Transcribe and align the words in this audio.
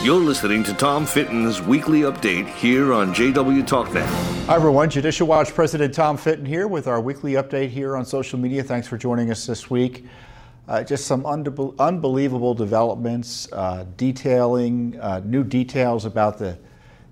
You're 0.00 0.20
listening 0.20 0.62
to 0.62 0.72
Tom 0.74 1.04
Fitton's 1.04 1.60
weekly 1.60 2.02
update 2.02 2.46
here 2.54 2.92
on 2.92 3.12
JW 3.12 3.66
TalkNet. 3.66 4.06
Hi, 4.46 4.54
everyone. 4.54 4.88
Judicial 4.88 5.26
Watch 5.26 5.52
President 5.52 5.92
Tom 5.92 6.16
Fitton 6.16 6.46
here 6.46 6.68
with 6.68 6.86
our 6.86 7.00
weekly 7.00 7.32
update 7.32 7.70
here 7.70 7.96
on 7.96 8.04
social 8.04 8.38
media. 8.38 8.62
Thanks 8.62 8.86
for 8.86 8.96
joining 8.96 9.32
us 9.32 9.44
this 9.44 9.68
week. 9.68 10.06
Uh, 10.68 10.84
just 10.84 11.06
some 11.06 11.26
unbelievable 11.26 12.54
developments, 12.54 13.52
uh, 13.52 13.86
detailing 13.96 14.96
uh, 15.00 15.20
new 15.24 15.42
details 15.42 16.04
about 16.04 16.38
the 16.38 16.56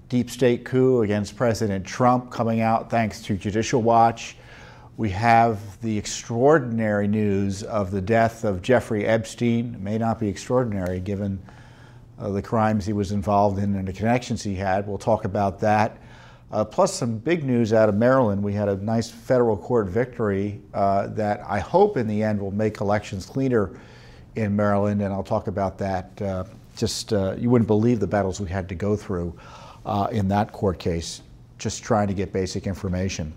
deep 0.08 0.30
state 0.30 0.64
coup 0.64 1.02
against 1.02 1.34
President 1.34 1.84
Trump 1.84 2.30
coming 2.30 2.60
out 2.60 2.88
thanks 2.88 3.20
to 3.22 3.36
Judicial 3.36 3.82
Watch. 3.82 4.36
We 4.96 5.10
have 5.10 5.80
the 5.82 5.98
extraordinary 5.98 7.08
news 7.08 7.64
of 7.64 7.90
the 7.90 8.00
death 8.00 8.44
of 8.44 8.62
Jeffrey 8.62 9.04
Epstein. 9.04 9.74
It 9.74 9.80
may 9.80 9.98
not 9.98 10.20
be 10.20 10.28
extraordinary 10.28 11.00
given 11.00 11.40
uh, 12.18 12.30
the 12.30 12.42
crimes 12.42 12.86
he 12.86 12.92
was 12.92 13.12
involved 13.12 13.58
in 13.58 13.74
and 13.76 13.86
the 13.86 13.92
connections 13.92 14.42
he 14.42 14.54
had. 14.54 14.86
We'll 14.86 14.98
talk 14.98 15.24
about 15.24 15.60
that. 15.60 15.98
Uh, 16.52 16.64
plus, 16.64 16.94
some 16.94 17.18
big 17.18 17.42
news 17.42 17.72
out 17.72 17.88
of 17.88 17.96
Maryland. 17.96 18.42
We 18.42 18.52
had 18.52 18.68
a 18.68 18.76
nice 18.76 19.10
federal 19.10 19.56
court 19.56 19.88
victory 19.88 20.60
uh, 20.74 21.08
that 21.08 21.42
I 21.46 21.58
hope 21.58 21.96
in 21.96 22.06
the 22.06 22.22
end 22.22 22.40
will 22.40 22.52
make 22.52 22.80
elections 22.80 23.26
cleaner 23.26 23.78
in 24.36 24.54
Maryland, 24.54 25.02
and 25.02 25.12
I'll 25.12 25.24
talk 25.24 25.48
about 25.48 25.76
that. 25.78 26.22
Uh, 26.22 26.44
just 26.76 27.12
uh, 27.12 27.34
you 27.36 27.50
wouldn't 27.50 27.66
believe 27.66 28.00
the 28.00 28.06
battles 28.06 28.40
we 28.40 28.48
had 28.48 28.68
to 28.68 28.74
go 28.74 28.96
through 28.96 29.36
uh, 29.86 30.08
in 30.12 30.28
that 30.28 30.52
court 30.52 30.78
case, 30.78 31.22
just 31.58 31.82
trying 31.82 32.06
to 32.06 32.14
get 32.14 32.32
basic 32.32 32.66
information. 32.66 33.32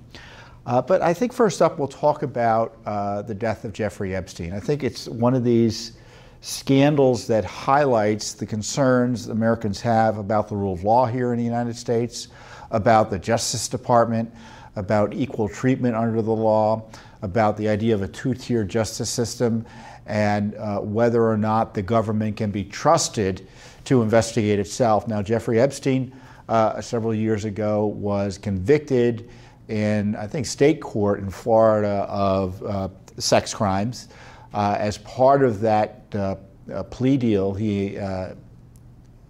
but 0.66 1.02
I 1.02 1.14
think 1.14 1.34
first 1.34 1.62
up, 1.62 1.80
we'll 1.80 1.88
talk 1.88 2.22
about 2.22 2.84
the 3.26 3.34
death 3.34 3.66
of 3.66 3.74
Jeffrey 3.74 4.16
Epstein. 4.16 4.54
I 4.54 4.60
think 4.60 4.84
it's 4.84 5.08
one 5.08 5.34
of 5.34 5.44
these 5.44 5.94
scandals 6.42 7.28
that 7.28 7.44
highlights 7.44 8.34
the 8.34 8.46
concerns 8.46 9.28
Americans 9.28 9.82
have 9.82 10.18
about 10.18 10.48
the 10.48 10.56
rule 10.56 10.74
of 10.74 10.84
law 10.84 11.06
here 11.06 11.34
in 11.34 11.38
the 11.38 11.44
United 11.46 11.76
States, 11.76 12.30
about 12.72 13.10
the 13.10 13.20
Justice 13.20 13.68
Department, 13.68 14.34
about 14.76 15.14
equal 15.14 15.50
treatment 15.50 15.96
under 15.96 16.22
the 16.22 16.32
law, 16.32 16.90
about 17.22 17.58
the 17.58 17.68
idea 17.68 17.94
of 17.94 18.02
a 18.02 18.08
two-tier 18.08 18.64
justice 18.64 19.10
system, 19.10 19.66
and 20.06 20.56
uh, 20.56 20.80
whether 20.80 21.28
or 21.28 21.38
not 21.38 21.74
the 21.74 21.82
government 21.82 22.38
can 22.38 22.52
be 22.52 22.64
trusted 22.64 23.48
to 23.84 24.02
investigate 24.02 24.60
itself. 24.60 25.08
Now, 25.08 25.22
Jeffrey 25.22 25.60
Epstein, 25.60 26.14
uh, 26.48 26.82
several 26.82 27.14
years 27.14 27.46
ago, 27.46 27.86
was 27.86 28.38
convicted 28.38 29.30
in, 29.68 30.16
I 30.16 30.28
think, 30.28 30.46
state 30.46 30.82
court 30.82 31.20
in 31.20 31.30
Florida 31.30 32.06
of 32.10 32.64
uh, 32.64 32.90
sex 33.18 33.54
crimes. 33.54 34.08
Uh, 34.54 34.76
as 34.80 34.98
part 35.00 35.44
of 35.44 35.60
that 35.62 36.04
uh, 36.16 36.36
uh, 36.74 36.84
plea 36.84 37.18
deal 37.18 37.54
he 37.54 37.98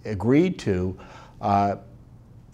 agreed 0.06 0.58
to, 0.58 0.98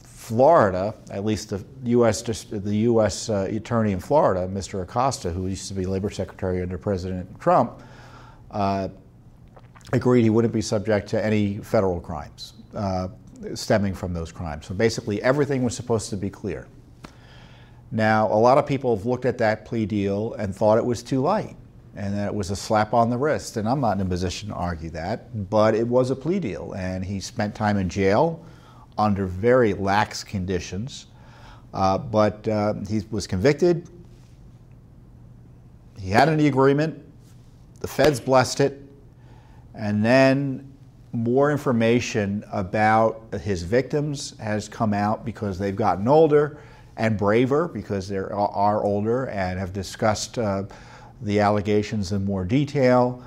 Florida, 0.04 0.96
at 1.12 1.24
least 1.24 1.52
the 1.52 1.64
U.S. 1.84 2.24
the 2.50 2.76
U.S. 2.78 3.30
Attorney 3.30 3.92
in 3.92 4.00
Florida, 4.00 4.48
Mr. 4.48 4.82
Acosta, 4.82 5.30
who 5.30 5.46
used 5.48 5.68
to 5.68 5.76
be 5.76 5.86
labor 5.86 6.10
secretary 6.10 6.64
under 6.64 6.80
President 6.80 7.40
Trump, 7.40 7.84
uh, 8.50 8.88
agreed 9.94 10.24
he 10.24 10.32
wouldn't 10.32 10.54
be 10.54 10.62
subject 10.62 11.08
to 11.10 11.24
any 11.24 11.60
federal 11.60 12.02
crimes 12.02 12.54
uh, 12.74 13.10
stemming 13.54 13.94
from 13.94 14.14
those 14.14 14.32
crimes. 14.32 14.66
So 14.66 14.74
basically, 14.74 15.22
everything 15.22 15.64
was 15.64 15.76
supposed 15.76 16.10
to 16.10 16.18
be 16.18 16.32
clear. 16.32 16.68
Now, 17.92 18.26
a 18.28 18.40
lot 18.40 18.58
of 18.58 18.66
people 18.66 18.96
have 18.96 19.06
looked 19.06 19.26
at 19.26 19.38
that 19.38 19.64
plea 19.64 19.86
deal 19.86 20.34
and 20.34 20.56
thought 20.56 20.80
it 20.80 20.86
was 20.86 21.04
too 21.04 21.22
light 21.22 21.56
and 21.96 22.14
that 22.14 22.28
it 22.28 22.36
was 22.36 22.52
a 22.52 22.56
slap 22.56 22.94
on 22.94 23.10
the 23.10 23.18
wrist. 23.18 23.58
And 23.58 23.68
I'm 23.68 23.80
not 23.80 23.98
in 23.98 24.06
a 24.06 24.10
position 24.10 24.50
to 24.50 24.56
argue 24.56 24.90
that, 24.92 25.50
but 25.50 25.76
it 25.76 25.88
was 25.88 26.12
a 26.12 26.16
plea 26.16 26.40
deal. 26.40 26.74
And 26.74 27.06
he 27.06 27.20
spent 27.20 27.56
time 27.56 27.78
in 27.78 27.88
jail 27.88 28.44
under 28.98 29.26
very 29.26 29.74
lax 29.74 30.24
conditions. 30.24 31.08
Uh, 31.74 31.98
but 31.98 32.48
uh, 32.48 32.74
he 32.88 33.02
was 33.12 33.28
convicted. 33.28 33.90
He 36.00 36.10
had 36.10 36.28
an 36.28 36.40
agreement. 36.40 37.02
The 37.80 37.88
feds 37.88 38.20
blessed 38.20 38.60
it. 38.60 38.82
And 39.74 40.04
then 40.04 40.72
more 41.14 41.52
information 41.52 42.44
about 42.52 43.24
his 43.42 43.64
victims 43.64 44.38
has 44.40 44.68
come 44.68 44.94
out 44.94 45.26
because 45.26 45.58
they've 45.58 45.76
gotten 45.76 46.08
older 46.08 46.60
and 46.98 47.18
braver 47.18 47.68
because 47.68 48.08
they 48.08 48.18
are 48.18 48.84
older 48.84 49.28
and 49.28 49.60
have 49.60 49.72
discussed. 49.72 50.38
Uh, 50.38 50.64
the 51.22 51.40
allegations 51.40 52.12
in 52.12 52.26
more 52.26 52.46
detail. 52.46 53.24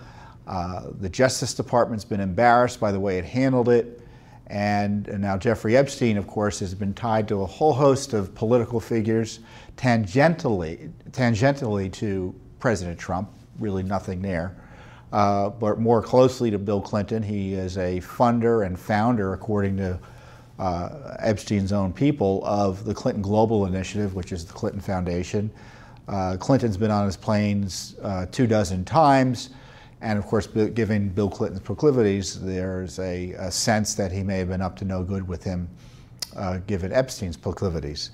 Uh, 0.47 0.85
the 1.01 1.09
Justice 1.09 1.55
Department's 1.55 2.05
been 2.05 2.21
embarrassed 2.21 2.81
by 2.81 2.91
the 2.91 3.01
way 3.01 3.19
it 3.19 3.25
handled 3.25 3.69
it. 3.69 4.01
And, 4.47 5.09
and, 5.09 5.21
now 5.21 5.37
Jeffrey 5.37 5.77
Epstein, 5.77 6.17
of 6.17 6.27
course, 6.27 6.59
has 6.61 6.75
been 6.75 6.95
tied 6.95 7.29
to 7.29 7.43
a 7.43 7.47
whole 7.47 7.75
host 7.75 8.15
of 8.15 8.35
political 8.35 8.81
figures 8.81 9.41
tangentially, 9.77 10.91
tangentially 11.11 11.93
to 11.95 12.35
President 12.59 12.99
Trump, 12.99 13.29
really 13.59 13.83
nothing 13.83 14.23
there, 14.23 14.57
uh, 15.13 15.51
but 15.51 15.79
more 15.79 16.03
closely 16.03 16.51
to 16.51 16.59
Bill 16.59 16.81
Clinton. 16.81 17.23
He 17.23 17.53
is 17.53 17.77
a 17.77 18.01
funder 18.01 18.65
and 18.65 18.79
founder, 18.79 19.35
according 19.35 19.77
to 19.77 19.99
uh, 20.59 21.17
Epstein's 21.19 21.73
own 21.73 21.93
people, 21.93 22.43
of 22.47 22.85
the 22.85 22.95
Clinton 22.95 23.23
Global 23.23 23.67
Initiative, 23.67 24.15
which 24.15 24.33
is 24.33 24.47
the 24.47 24.55
Clinton 24.55 24.81
Foundation. 24.81 25.51
Uh, 26.09 26.37
Clinton's 26.39 26.79
been 26.79 26.91
on 26.91 27.05
his 27.05 27.17
planes 27.17 27.97
uh, 28.03 28.27
two 28.33 28.47
dozen 28.47 28.85
times. 28.85 29.51
And 30.01 30.19
of 30.19 30.27
course, 30.27 30.47
given 30.47 31.09
Bill 31.11 31.29
Clinton's 31.29 31.61
proclivities, 31.61 32.41
there's 32.41 32.99
a, 32.99 33.33
a, 33.33 33.51
sense 33.51 33.95
that 33.97 34.13
he 34.13 34.23
may 34.23 34.39
have 34.39 34.49
been 34.49 34.63
up 34.63 34.77
to 34.77 34.85
no 34.85 35.03
good 35.03 35.27
with 35.27 35.43
him, 35.43 35.69
uh, 36.37 36.59
given 36.67 36.93
Epstein's 36.93 37.37
proclivities. 37.37 38.13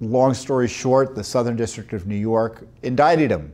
Long 0.00 0.34
story 0.34 0.68
short, 0.68 1.14
the 1.14 1.24
Southern 1.24 1.56
District 1.56 1.92
of 1.94 2.06
New 2.06 2.16
York 2.16 2.66
indicted 2.82 3.30
him 3.30 3.52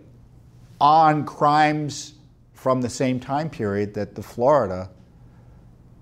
on 0.80 1.24
crimes 1.24 2.14
from 2.52 2.80
the 2.80 2.90
same 2.90 3.20
time 3.20 3.48
period 3.48 3.94
that 3.94 4.14
the 4.16 4.22
Florida 4.22 4.90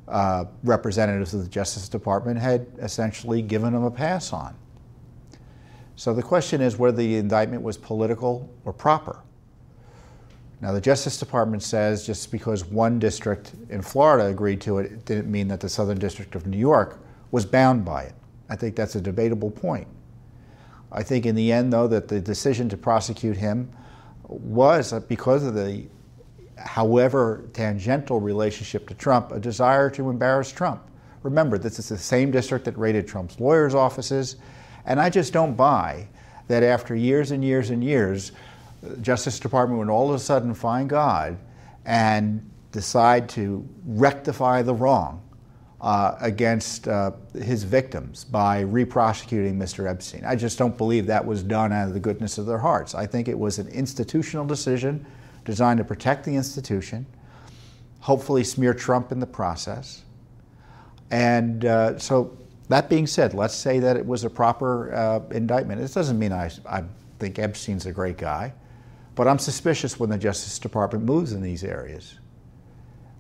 uh, 0.09 0.47
representatives 0.63 1.35
of 1.35 1.43
the 1.43 1.49
Justice 1.49 1.89
Department 1.89 2.39
had 2.39 2.67
essentially 2.79 3.43
given 3.43 3.75
him 3.75 3.83
a 3.83 3.91
pass 3.91 4.33
on. 4.33 4.55
So 5.97 6.13
the 6.13 6.23
question 6.23 6.61
is 6.61 6.79
whether 6.79 6.97
the 6.97 7.17
indictment 7.17 7.63
was 7.63 7.79
political 7.79 8.49
or 8.65 8.73
proper. 8.73 9.23
Now, 10.61 10.73
the 10.73 10.81
Justice 10.81 11.19
Department 11.19 11.63
says 11.63 12.07
just 12.07 12.31
because 12.31 12.65
one 12.65 12.99
district 12.99 13.53
in 13.69 13.83
Florida 13.83 14.27
agreed 14.27 14.61
to 14.63 14.79
it, 14.79 14.93
it 14.93 15.05
didn't 15.05 15.31
mean 15.31 15.49
that 15.49 15.61
the 15.61 15.69
Southern 15.69 15.99
District 15.99 16.35
of 16.35 16.47
New 16.47 16.59
York 16.59 16.99
was 17.31 17.45
bound 17.45 17.85
by 17.85 18.05
it. 18.05 18.15
I 18.49 18.57
think 18.57 18.77
that's 18.77 18.95
a 18.95 19.01
debatable 19.01 19.51
point. 19.51 19.87
I 20.93 21.03
think 21.03 21.27
in 21.27 21.35
the 21.35 21.53
end, 21.53 21.73
though, 21.73 21.89
that 21.89 22.09
the 22.09 22.21
decision 22.21 22.69
to 22.71 22.77
prosecute 22.77 23.37
him 23.37 23.71
was 24.29 24.93
uh, 24.93 25.01
because 25.01 25.45
of 25.45 25.55
the, 25.55 25.87
however 26.57 27.45
tangential 27.53 28.21
relationship 28.21 28.89
to 28.89 28.95
Trump, 28.95 29.33
a 29.33 29.41
desire 29.41 29.91
to 29.91 30.09
embarrass 30.09 30.53
Trump. 30.53 30.83
Remember, 31.23 31.59
this 31.59 31.79
is 31.79 31.89
the 31.89 31.99
same 31.99 32.31
district 32.31 32.65
that 32.67 32.79
raided 32.79 33.07
Trump's 33.07 33.41
lawyers' 33.41 33.75
offices 33.75 34.37
and 34.87 35.01
I 35.01 35.11
just 35.11 35.33
don't 35.33 35.55
buy 35.55 36.09
that 36.49 36.63
after 36.63 36.95
years 36.95 37.33
and 37.33 37.45
years 37.45 37.71
and 37.71 37.83
years, 37.83 38.33
the 38.83 38.97
Justice 38.99 39.41
Department 39.41 39.79
would 39.81 39.89
all 39.89 40.09
of 40.09 40.15
a 40.15 40.19
sudden 40.19 40.55
find 40.55 40.89
God 40.89 41.37
and 41.85 42.49
decide 42.73 43.29
to 43.31 43.67
rectify 43.85 44.63
the 44.63 44.75
wrong 44.75 45.23
uh, 45.81 46.17
against 46.21 46.89
uh, 46.89 47.13
his 47.35 47.63
victims 47.63 48.25
by 48.25 48.61
re-prosecuting 48.61 49.59
Mr. 49.59 49.89
Epstein. 49.89 50.25
I 50.25 50.37
just 50.37 50.59
don't 50.59 50.77
believe 50.77 51.07
that 51.07 51.25
was 51.25 51.43
done 51.43 51.73
out 51.73 51.89
of 51.89 51.95
the 51.95 52.01
goodness 52.01 52.39
of 52.39 52.47
their 52.47 52.59
hearts. 52.59 52.95
I 52.95 53.07
think 53.07 53.29
it 53.29 53.39
was 53.39 53.59
an 53.59 53.69
institutional 53.69 54.47
decision 54.47 55.05
designed 55.45 55.79
to 55.79 55.85
protect 55.85 56.25
the 56.25 56.35
institution, 56.35 57.07
hopefully 58.01 58.43
smear 58.43 58.75
Trump 58.75 59.13
in 59.13 59.21
the 59.21 59.27
process. 59.27 60.03
And 61.11 61.65
uh, 61.65 61.99
so 61.99 62.37
that 62.69 62.89
being 62.89 63.07
said, 63.07 63.33
let's 63.33 63.55
say 63.55 63.79
that 63.79 63.97
it 63.97 64.05
was 64.05 64.25
a 64.25 64.31
proper 64.31 64.93
uh, 64.93 65.21
indictment. 65.31 65.81
It 65.81 65.93
doesn't 65.93 66.19
mean 66.19 66.33
I, 66.33 66.51
I 66.69 66.83
think 67.19 67.39
Epstein's 67.39 67.87
a 67.87 67.93
great 67.93 68.19
guy, 68.19 68.53
but 69.15 69.29
I'm 69.29 69.39
suspicious 69.39 70.01
when 70.01 70.11
the 70.11 70.19
Justice 70.19 70.59
Department 70.59 71.05
moves 71.05 71.33
in 71.33 71.43
these 71.43 71.63
areas 71.63 72.19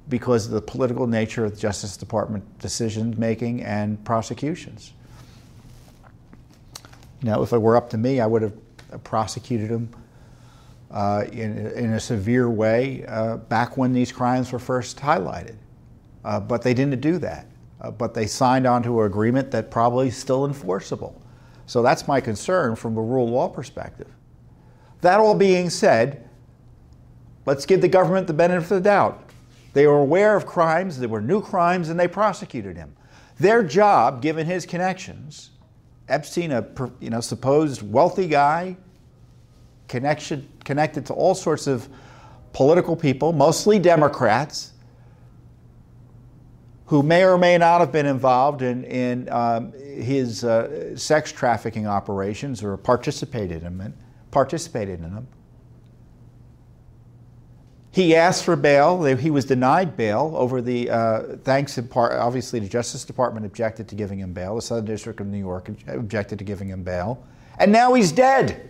because 0.08 0.46
of 0.46 0.52
the 0.52 0.60
political 0.60 1.06
nature 1.06 1.44
of 1.44 1.52
the 1.52 1.60
Justice 1.60 1.96
Department 1.96 2.58
decision 2.58 3.14
making 3.18 3.62
and 3.62 4.04
prosecutions. 4.04 4.92
Now, 7.22 7.42
if 7.42 7.52
it 7.52 7.58
were 7.58 7.76
up 7.76 7.90
to 7.90 7.98
me, 7.98 8.20
I 8.20 8.26
would 8.26 8.42
have 8.42 8.54
prosecuted 9.04 9.70
him 9.70 9.90
uh, 10.90 11.24
in, 11.32 11.66
in 11.72 11.92
a 11.94 12.00
severe 12.00 12.48
way 12.50 13.04
uh, 13.06 13.36
back 13.36 13.76
when 13.76 13.92
these 13.92 14.12
crimes 14.12 14.52
were 14.52 14.58
first 14.58 14.98
highlighted. 14.98 15.56
Uh, 16.24 16.40
but 16.40 16.62
they 16.62 16.74
didn't 16.74 17.00
do 17.00 17.18
that 17.18 17.46
uh, 17.80 17.90
but 17.90 18.14
they 18.14 18.26
signed 18.26 18.66
onto 18.66 19.00
an 19.00 19.06
agreement 19.06 19.50
that 19.50 19.70
probably 19.70 20.08
is 20.08 20.16
still 20.16 20.46
enforceable. 20.46 21.20
So 21.66 21.82
that's 21.82 22.06
my 22.06 22.20
concern 22.20 22.76
from 22.76 22.96
a 22.96 23.02
rule 23.02 23.24
of 23.24 23.30
law 23.30 23.48
perspective. 23.48 24.08
That 25.00 25.20
all 25.20 25.34
being 25.34 25.68
said, 25.68 26.28
let's 27.44 27.66
give 27.66 27.80
the 27.80 27.88
government 27.88 28.26
the 28.26 28.32
benefit 28.32 28.62
of 28.62 28.68
the 28.68 28.80
doubt. 28.80 29.30
They 29.72 29.86
were 29.86 29.98
aware 29.98 30.36
of 30.36 30.46
crimes, 30.46 30.98
there 30.98 31.08
were 31.08 31.20
new 31.20 31.42
crimes, 31.42 31.90
and 31.90 32.00
they 32.00 32.08
prosecuted 32.08 32.76
him. 32.76 32.96
Their 33.38 33.62
job, 33.62 34.22
given 34.22 34.46
his 34.46 34.64
connections, 34.64 35.50
Epstein, 36.08 36.52
a 36.52 36.66
you 37.00 37.10
know, 37.10 37.20
supposed 37.20 37.82
wealthy 37.82 38.28
guy, 38.28 38.76
connection, 39.88 40.48
connected 40.64 41.04
to 41.06 41.12
all 41.12 41.34
sorts 41.34 41.66
of 41.66 41.88
political 42.52 42.96
people, 42.96 43.32
mostly 43.32 43.78
Democrats, 43.78 44.72
who 46.86 47.02
may 47.02 47.24
or 47.24 47.36
may 47.36 47.58
not 47.58 47.80
have 47.80 47.90
been 47.90 48.06
involved 48.06 48.62
in, 48.62 48.84
in 48.84 49.28
um, 49.30 49.72
his 49.72 50.44
uh, 50.44 50.96
sex 50.96 51.32
trafficking 51.32 51.86
operations 51.86 52.62
or 52.62 52.76
participated 52.76 53.64
in 53.64 53.78
them. 53.78 53.94
Participated 54.30 55.00
in 55.00 55.14
them. 55.14 55.26
He 57.90 58.14
asked 58.14 58.44
for 58.44 58.56
bail. 58.56 59.02
He 59.02 59.30
was 59.30 59.46
denied 59.46 59.96
bail 59.96 60.32
over 60.36 60.60
the, 60.60 60.90
uh, 60.90 61.22
thanks 61.42 61.78
in 61.78 61.88
part, 61.88 62.12
obviously, 62.12 62.60
the 62.60 62.68
Justice 62.68 63.04
Department 63.04 63.46
objected 63.46 63.88
to 63.88 63.94
giving 63.94 64.18
him 64.18 64.34
bail. 64.34 64.54
The 64.56 64.62
Southern 64.62 64.84
District 64.84 65.18
of 65.18 65.26
New 65.26 65.38
York 65.38 65.70
objected 65.88 66.38
to 66.38 66.44
giving 66.44 66.68
him 66.68 66.82
bail. 66.82 67.26
And 67.58 67.72
now 67.72 67.94
he's 67.94 68.12
dead 68.12 68.68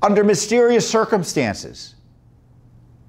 under 0.00 0.24
mysterious 0.24 0.88
circumstances. 0.88 1.94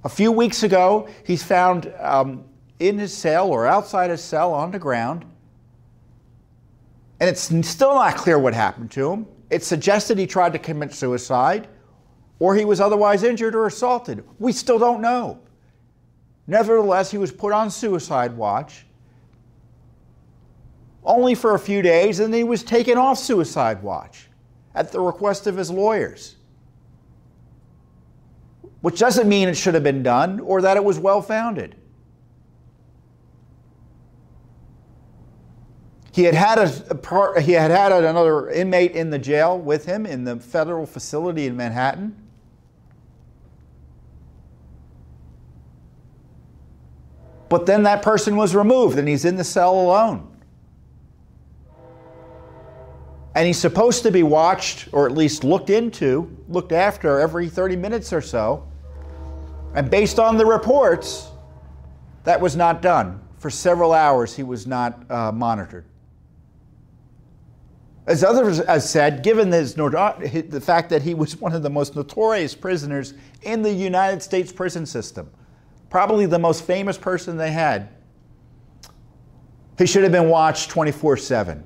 A 0.03 0.09
few 0.09 0.31
weeks 0.31 0.63
ago, 0.63 1.07
he's 1.25 1.41
found 1.41 1.93
um, 1.97 2.43
in 2.79 2.97
his 2.97 3.15
cell 3.15 3.49
or 3.49 3.67
outside 3.67 4.09
his 4.09 4.23
cell 4.23 4.53
on 4.53 4.71
the 4.71 4.79
ground. 4.79 5.25
And 7.19 7.29
it's 7.29 7.41
still 7.67 7.93
not 7.93 8.15
clear 8.15 8.39
what 8.39 8.53
happened 8.53 8.91
to 8.91 9.11
him. 9.11 9.27
It 9.49 9.63
suggested 9.63 10.17
he 10.17 10.25
tried 10.25 10.53
to 10.53 10.59
commit 10.59 10.93
suicide 10.93 11.67
or 12.39 12.55
he 12.55 12.65
was 12.65 12.79
otherwise 12.79 13.23
injured 13.23 13.55
or 13.55 13.67
assaulted. 13.67 14.23
We 14.39 14.53
still 14.53 14.79
don't 14.79 15.01
know. 15.01 15.39
Nevertheless, 16.47 17.11
he 17.11 17.17
was 17.17 17.31
put 17.31 17.53
on 17.53 17.69
suicide 17.69 18.35
watch 18.35 18.85
only 21.03 21.35
for 21.35 21.55
a 21.55 21.59
few 21.59 21.81
days, 21.81 22.19
and 22.19 22.33
then 22.33 22.39
he 22.39 22.43
was 22.43 22.63
taken 22.63 22.97
off 22.97 23.17
suicide 23.17 23.81
watch 23.83 24.27
at 24.75 24.91
the 24.91 24.99
request 24.99 25.47
of 25.47 25.57
his 25.57 25.69
lawyers. 25.69 26.35
Which 28.81 28.99
doesn't 28.99 29.27
mean 29.27 29.49
it 29.49 29.55
should 29.55 29.73
have 29.73 29.83
been 29.83 30.03
done 30.03 30.39
or 30.39 30.61
that 30.61 30.77
it 30.77 30.83
was 30.83 30.99
well 30.99 31.21
founded. 31.21 31.75
He 36.19 36.25
had 36.25 36.35
had, 36.35 36.57
a, 36.59 37.39
he 37.39 37.53
had 37.53 37.71
had 37.71 37.93
another 37.93 38.49
inmate 38.49 38.91
in 38.91 39.09
the 39.09 39.17
jail 39.17 39.57
with 39.57 39.85
him 39.85 40.05
in 40.05 40.25
the 40.25 40.35
federal 40.35 40.85
facility 40.85 41.47
in 41.47 41.55
Manhattan. 41.55 42.13
But 47.47 47.65
then 47.65 47.83
that 47.83 48.01
person 48.01 48.35
was 48.35 48.53
removed 48.53 48.99
and 48.99 49.07
he's 49.07 49.23
in 49.23 49.37
the 49.37 49.45
cell 49.45 49.79
alone. 49.79 50.29
And 53.33 53.47
he's 53.47 53.57
supposed 53.57 54.03
to 54.03 54.11
be 54.11 54.23
watched 54.23 54.89
or 54.91 55.05
at 55.05 55.13
least 55.13 55.45
looked 55.45 55.69
into, 55.69 56.37
looked 56.49 56.73
after 56.73 57.21
every 57.21 57.47
30 57.47 57.77
minutes 57.77 58.11
or 58.11 58.19
so. 58.19 58.67
And 59.73 59.89
based 59.89 60.19
on 60.19 60.35
the 60.35 60.45
reports, 60.45 61.29
that 62.25 62.41
was 62.41 62.57
not 62.57 62.81
done. 62.81 63.21
For 63.37 63.49
several 63.49 63.93
hours, 63.93 64.35
he 64.35 64.43
was 64.43 64.67
not 64.67 65.09
uh, 65.09 65.31
monitored. 65.31 65.85
As 68.09 68.23
others 68.23 68.57
have 68.65 68.81
said, 68.81 69.21
given 69.21 69.51
his, 69.51 69.75
the 69.75 70.61
fact 70.65 70.89
that 70.89 71.03
he 71.03 71.13
was 71.13 71.37
one 71.37 71.53
of 71.53 71.61
the 71.61 71.69
most 71.69 71.95
notorious 71.95 72.55
prisoners 72.55 73.13
in 73.43 73.61
the 73.61 73.71
United 73.71 74.23
States 74.23 74.51
prison 74.51 74.87
system, 74.87 75.29
probably 75.91 76.25
the 76.25 76.39
most 76.39 76.65
famous 76.65 76.97
person 76.97 77.37
they 77.37 77.51
had. 77.51 77.89
He 79.77 79.85
should 79.85 80.01
have 80.01 80.11
been 80.11 80.27
watched 80.27 80.71
24 80.71 81.17
7. 81.17 81.63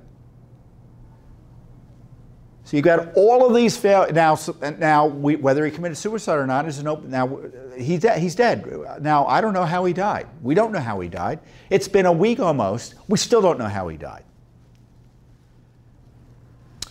So 2.66 2.76
you've 2.76 2.84
got 2.84 3.14
all 3.16 3.48
of 3.48 3.56
these 3.56 3.78
fail 3.78 4.06
now. 4.12 4.38
Now, 4.78 5.06
we, 5.06 5.38
whether 5.38 5.64
he 5.66 5.72
committed 5.72 5.98
suicide 5.98 6.36
or 6.36 6.46
not 6.46 6.68
is 6.68 6.78
an 6.78 6.90
open. 6.90 7.10
Now 7.10 7.40
he's 7.78 8.02
dead. 8.02 8.20
He's 8.20 8.36
dead. 8.36 8.70
Now 9.00 9.26
I 9.28 9.40
don't 9.40 9.54
know 9.54 9.64
how 9.64 9.86
he 9.86 9.94
died. 9.94 10.28
We 10.42 10.56
don't 10.56 10.74
know 10.74 10.80
how 10.80 11.00
he 11.00 11.08
died. 11.08 11.40
It's 11.70 11.88
been 11.88 12.06
a 12.06 12.12
week 12.12 12.42
almost. 12.42 12.96
We 13.08 13.18
still 13.18 13.42
don't 13.42 13.58
know 13.58 13.70
how 13.70 13.88
he 13.88 13.96
died. 13.96 14.26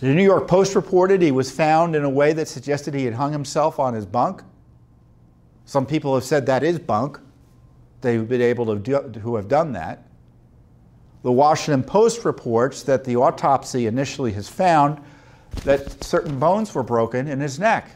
The 0.03 0.13
New 0.13 0.23
York 0.23 0.49
Post 0.49 0.75
reported 0.75 1.21
he 1.21 1.31
was 1.31 1.49
found 1.49 1.95
in 1.95 2.03
a 2.03 2.09
way 2.09 2.33
that 2.33 2.49
suggested 2.49 2.93
he 2.93 3.05
had 3.05 3.13
hung 3.13 3.31
himself 3.31 3.79
on 3.79 3.93
his 3.93 4.05
bunk. 4.05 4.43
Some 5.63 5.85
people 5.85 6.13
have 6.13 6.25
said 6.25 6.45
that 6.47 6.61
is 6.61 6.77
bunk. 6.77 7.21
They've 8.01 8.27
been 8.27 8.41
able 8.41 8.65
to 8.65 8.75
do, 8.75 9.19
who 9.21 9.37
have 9.37 9.47
done 9.47 9.71
that. 9.71 10.05
The 11.21 11.31
Washington 11.31 11.85
Post 11.85 12.25
reports 12.25 12.83
that 12.83 13.05
the 13.05 13.15
autopsy 13.15 13.87
initially 13.87 14.33
has 14.33 14.49
found 14.49 15.01
that 15.63 16.03
certain 16.03 16.37
bones 16.37 16.75
were 16.75 16.83
broken 16.83 17.29
in 17.29 17.39
his 17.39 17.57
neck. 17.57 17.89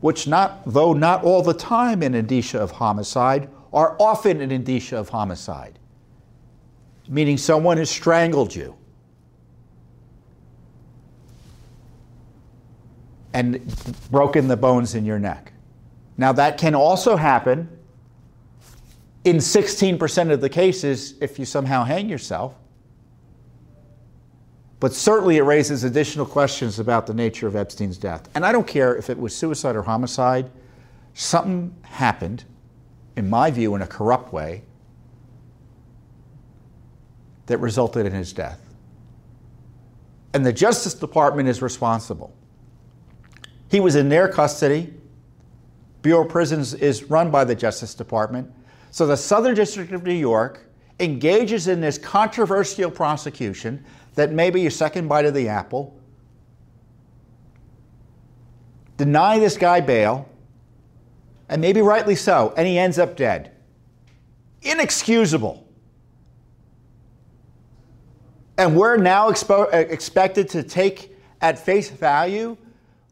Which 0.00 0.26
not 0.26 0.62
though 0.64 0.94
not 0.94 1.24
all 1.24 1.42
the 1.42 1.52
time 1.52 2.02
an 2.02 2.14
indicia 2.14 2.58
of 2.58 2.70
homicide, 2.70 3.50
are 3.70 3.98
often 4.00 4.40
an 4.40 4.50
indicia 4.50 4.96
of 4.96 5.10
homicide. 5.10 5.78
Meaning 7.08 7.38
someone 7.38 7.78
has 7.78 7.90
strangled 7.90 8.54
you. 8.54 8.78
and 13.38 13.60
broken 14.10 14.48
the 14.48 14.56
bones 14.56 14.94
in 14.96 15.04
your 15.04 15.18
neck. 15.18 15.52
Now, 16.16 16.32
that 16.32 16.58
can 16.58 16.74
also 16.74 17.16
happen 17.16 17.68
in 19.22 19.36
16% 19.36 20.32
of 20.32 20.40
the 20.40 20.48
cases 20.48 21.14
if 21.20 21.38
you 21.38 21.44
somehow 21.44 21.84
hang 21.84 22.08
yourself. 22.08 22.54
But 24.80 24.92
certainly 24.92 25.36
it 25.36 25.42
raises 25.42 25.84
additional 25.84 26.26
questions 26.26 26.78
about 26.78 27.06
the 27.06 27.14
nature 27.14 27.46
of 27.46 27.54
Epstein's 27.54 27.98
death. 27.98 28.28
And 28.34 28.44
I 28.44 28.52
don't 28.52 28.66
care 28.66 28.96
if 28.96 29.10
it 29.10 29.18
was 29.18 29.34
suicide 29.36 29.76
or 29.76 29.82
homicide, 29.82 30.50
something 31.14 31.76
happened, 31.82 32.44
in 33.16 33.28
my 33.28 33.50
view, 33.50 33.74
in 33.74 33.82
a 33.82 33.86
corrupt 33.86 34.32
way, 34.32 34.62
that 37.48 37.58
resulted 37.58 38.06
in 38.06 38.12
his 38.12 38.32
death. 38.32 38.60
And 40.32 40.46
the 40.46 40.52
Justice 40.52 40.94
Department 40.94 41.48
is 41.48 41.60
responsible. 41.60 42.34
He 43.70 43.80
was 43.80 43.96
in 43.96 44.08
their 44.08 44.28
custody. 44.28 44.94
Bureau 46.02 46.24
of 46.24 46.30
Prisons 46.30 46.74
is 46.74 47.04
run 47.04 47.30
by 47.30 47.44
the 47.44 47.54
Justice 47.54 47.94
Department. 47.94 48.50
So 48.90 49.06
the 49.06 49.16
Southern 49.16 49.54
District 49.54 49.92
of 49.92 50.04
New 50.04 50.14
York 50.14 50.66
engages 51.00 51.68
in 51.68 51.80
this 51.80 51.98
controversial 51.98 52.90
prosecution 52.90 53.84
that 54.14 54.32
may 54.32 54.50
be 54.50 54.66
a 54.66 54.70
second 54.70 55.08
bite 55.08 55.24
of 55.24 55.34
the 55.34 55.48
apple, 55.48 55.98
deny 58.96 59.38
this 59.38 59.56
guy 59.56 59.80
bail, 59.80 60.28
and 61.48 61.60
maybe 61.60 61.80
rightly 61.80 62.14
so, 62.14 62.52
and 62.56 62.66
he 62.66 62.78
ends 62.78 62.98
up 62.98 63.16
dead. 63.16 63.52
Inexcusable. 64.62 65.67
And 68.58 68.76
we're 68.76 68.96
now 68.96 69.30
expo- 69.30 69.72
uh, 69.72 69.76
expected 69.76 70.48
to 70.50 70.64
take 70.64 71.16
at 71.40 71.58
face 71.58 71.88
value 71.88 72.56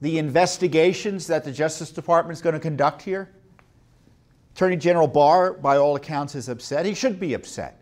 the 0.00 0.18
investigations 0.18 1.28
that 1.28 1.44
the 1.44 1.52
Justice 1.52 1.90
Department 1.92 2.36
is 2.36 2.42
going 2.42 2.54
to 2.54 2.60
conduct 2.60 3.00
here? 3.00 3.30
Attorney 4.54 4.76
General 4.76 5.06
Barr, 5.06 5.52
by 5.52 5.76
all 5.76 5.94
accounts, 5.96 6.34
is 6.34 6.48
upset. 6.48 6.84
He 6.84 6.94
should 6.94 7.20
be 7.20 7.34
upset. 7.34 7.80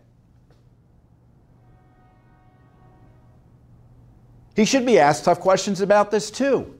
He 4.55 4.63
should 4.63 4.85
be 4.85 4.99
asked 4.99 5.25
tough 5.25 5.39
questions 5.39 5.81
about 5.81 6.11
this 6.11 6.29
too. 6.29 6.77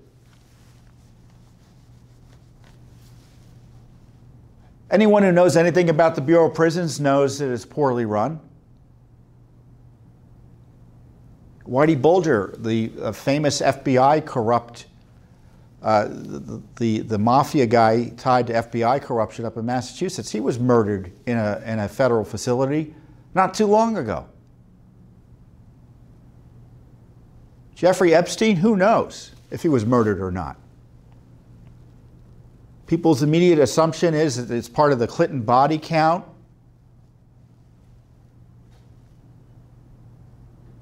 Anyone 4.92 5.24
who 5.24 5.32
knows 5.32 5.58
anything 5.58 5.90
about 5.90 6.16
the 6.16 6.22
Bureau 6.22 6.48
of 6.48 6.54
Prisons 6.54 7.00
knows 7.00 7.40
that 7.40 7.52
it's 7.52 7.66
poorly 7.66 8.06
run. 8.06 8.40
Whitey 11.68 12.00
Bulger, 12.00 12.54
the 12.58 12.92
uh, 13.02 13.12
famous 13.12 13.62
FBI 13.62 14.26
corrupt 14.26 14.86
uh, 15.86 16.08
the, 16.10 16.62
the, 16.78 17.00
the, 17.02 17.18
mafia 17.20 17.68
guy 17.68 18.10
tied 18.18 18.48
to 18.48 18.54
FBI 18.54 19.00
corruption 19.04 19.46
up 19.46 19.56
in 19.56 19.64
Massachusetts, 19.68 20.32
he 20.32 20.40
was 20.40 20.60
murdered 20.60 21.12
in 21.28 21.38
a, 21.38 21.62
in 21.64 21.78
a 21.78 21.88
federal 21.88 22.26
facility 22.26 22.96
not 23.36 23.54
too 23.54 23.68
long 23.68 23.96
ago. 23.96 24.28
Jeffrey 27.76 28.16
Epstein, 28.16 28.56
who 28.56 28.76
knows 28.76 29.32
if 29.52 29.62
he 29.62 29.70
was 29.70 29.86
murdered 29.86 30.20
or 30.20 30.32
not? 30.32 30.58
People's 32.88 33.22
immediate 33.22 33.60
assumption 33.60 34.16
is 34.16 34.38
that 34.38 34.56
it's 34.56 34.68
part 34.68 34.92
of 34.92 34.98
the 34.98 35.08
Clinton 35.08 35.42
body 35.42 35.78
count. 35.78 36.26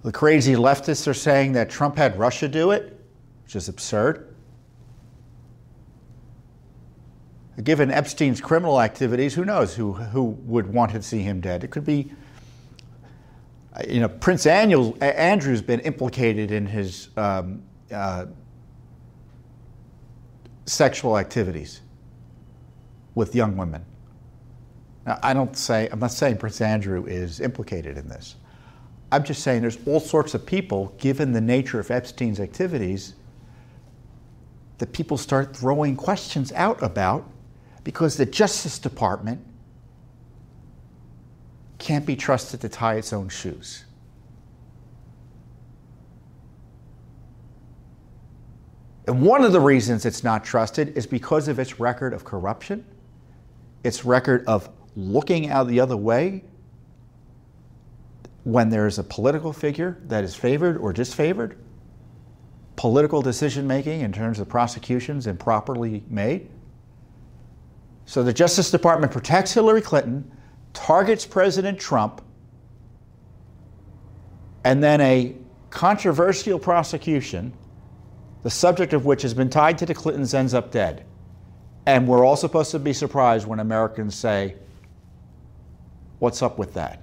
The 0.04 0.12
crazy 0.12 0.54
leftists 0.54 1.08
are 1.08 1.14
saying 1.14 1.54
that 1.54 1.70
Trump 1.70 1.98
had 1.98 2.20
Russia 2.20 2.48
do 2.50 2.72
it, 2.72 3.00
which 3.44 3.56
is 3.56 3.70
absurd. 3.70 4.36
Given 7.64 7.90
Epstein's 7.90 8.42
criminal 8.42 8.82
activities, 8.82 9.34
who 9.34 9.46
knows 9.46 9.76
who, 9.76 9.94
who 9.94 10.24
would 10.24 10.74
want 10.74 10.92
to 10.92 11.02
see 11.02 11.22
him 11.22 11.40
dead? 11.40 11.64
It 11.64 11.70
could 11.70 11.86
be, 11.86 12.12
you 13.88 14.02
know, 14.02 14.10
Prince 14.10 14.46
Andrew's 14.46 15.62
been 15.62 15.80
implicated 15.82 16.52
in 16.52 16.66
his 16.66 17.10
um, 17.16 17.64
uh, 17.92 18.26
sexual 20.66 21.18
activities 21.18 21.82
with 23.16 23.36
young 23.36 23.56
women. 23.56 23.86
Now, 25.06 25.20
I 25.22 25.34
don't 25.34 25.56
say, 25.56 25.88
I'm 25.92 26.00
not 26.00 26.12
saying 26.12 26.38
Prince 26.38 26.60
Andrew 26.60 27.06
is 27.06 27.40
implicated 27.40 27.98
in 27.98 28.08
this. 28.08 28.36
I'm 29.14 29.24
just 29.24 29.44
saying 29.44 29.62
there's 29.62 29.78
all 29.86 30.00
sorts 30.00 30.34
of 30.34 30.44
people, 30.44 30.92
given 30.98 31.34
the 31.34 31.40
nature 31.40 31.80
of 31.80 31.92
Epstein's 31.92 32.40
activities, 32.40 33.14
that 34.80 34.92
people 34.92 35.20
start 35.20 35.56
throwing 35.56 35.96
questions 35.96 36.52
out 36.54 36.82
about 36.82 37.30
because 37.84 38.18
the 38.18 38.26
Justice 38.26 38.80
Department 38.80 39.40
can't 41.78 42.08
be 42.08 42.16
trusted 42.16 42.60
to 42.62 42.70
tie 42.70 42.96
its 42.96 43.14
own 43.14 43.30
shoes. 43.30 43.86
And 49.06 49.22
one 49.22 49.44
of 49.44 49.52
the 49.52 49.62
reasons 49.62 50.08
it's 50.08 50.24
not 50.24 50.44
trusted 50.44 50.98
is 50.98 51.06
because 51.06 51.48
of 51.48 51.60
its 51.60 51.80
record 51.80 52.14
of 52.14 52.24
corruption, 52.26 52.84
its 53.84 54.06
record 54.06 54.44
of 54.48 54.72
looking 54.96 55.52
out 55.52 55.68
the 55.68 55.80
other 55.80 55.98
way 55.98 56.46
when 58.44 58.70
there's 58.70 59.00
a 59.00 59.04
political 59.04 59.54
figure 59.54 59.98
that 60.06 60.24
is 60.24 60.36
favored 60.36 60.78
or 60.78 60.94
disfavored, 60.94 61.56
political 62.76 63.22
decision 63.22 63.66
making 63.68 64.02
in 64.02 64.12
terms 64.12 64.40
of 64.40 64.50
prosecutions 64.50 65.28
improperly 65.28 66.04
made. 66.10 66.50
So 68.06 68.24
the 68.24 68.34
Justice 68.34 68.70
Department 68.70 69.12
protects 69.12 69.54
Hillary 69.54 69.82
Clinton, 69.82 70.30
targets 70.74 71.26
President 71.26 71.80
Trump, 71.80 72.22
and 74.66 74.84
then 74.84 75.00
a 75.02 75.36
controversial 75.70 76.60
prosecution 76.60 77.54
the 78.44 78.50
subject 78.50 78.92
of 78.92 79.06
which 79.06 79.22
has 79.22 79.34
been 79.34 79.50
tied 79.50 79.78
to 79.78 79.86
the 79.86 79.94
Clintons 79.94 80.34
ends 80.34 80.54
up 80.54 80.70
dead. 80.70 81.06
And 81.86 82.08
we're 82.08 82.26
all 82.26 82.36
supposed 82.36 82.72
to 82.72 82.80
be 82.80 82.94
surprised 82.94 83.48
when 83.48 83.60
Americans 83.60 84.16
say, 84.16 84.56
What's 86.20 86.42
up 86.42 86.58
with 86.58 86.74
that? 86.76 87.03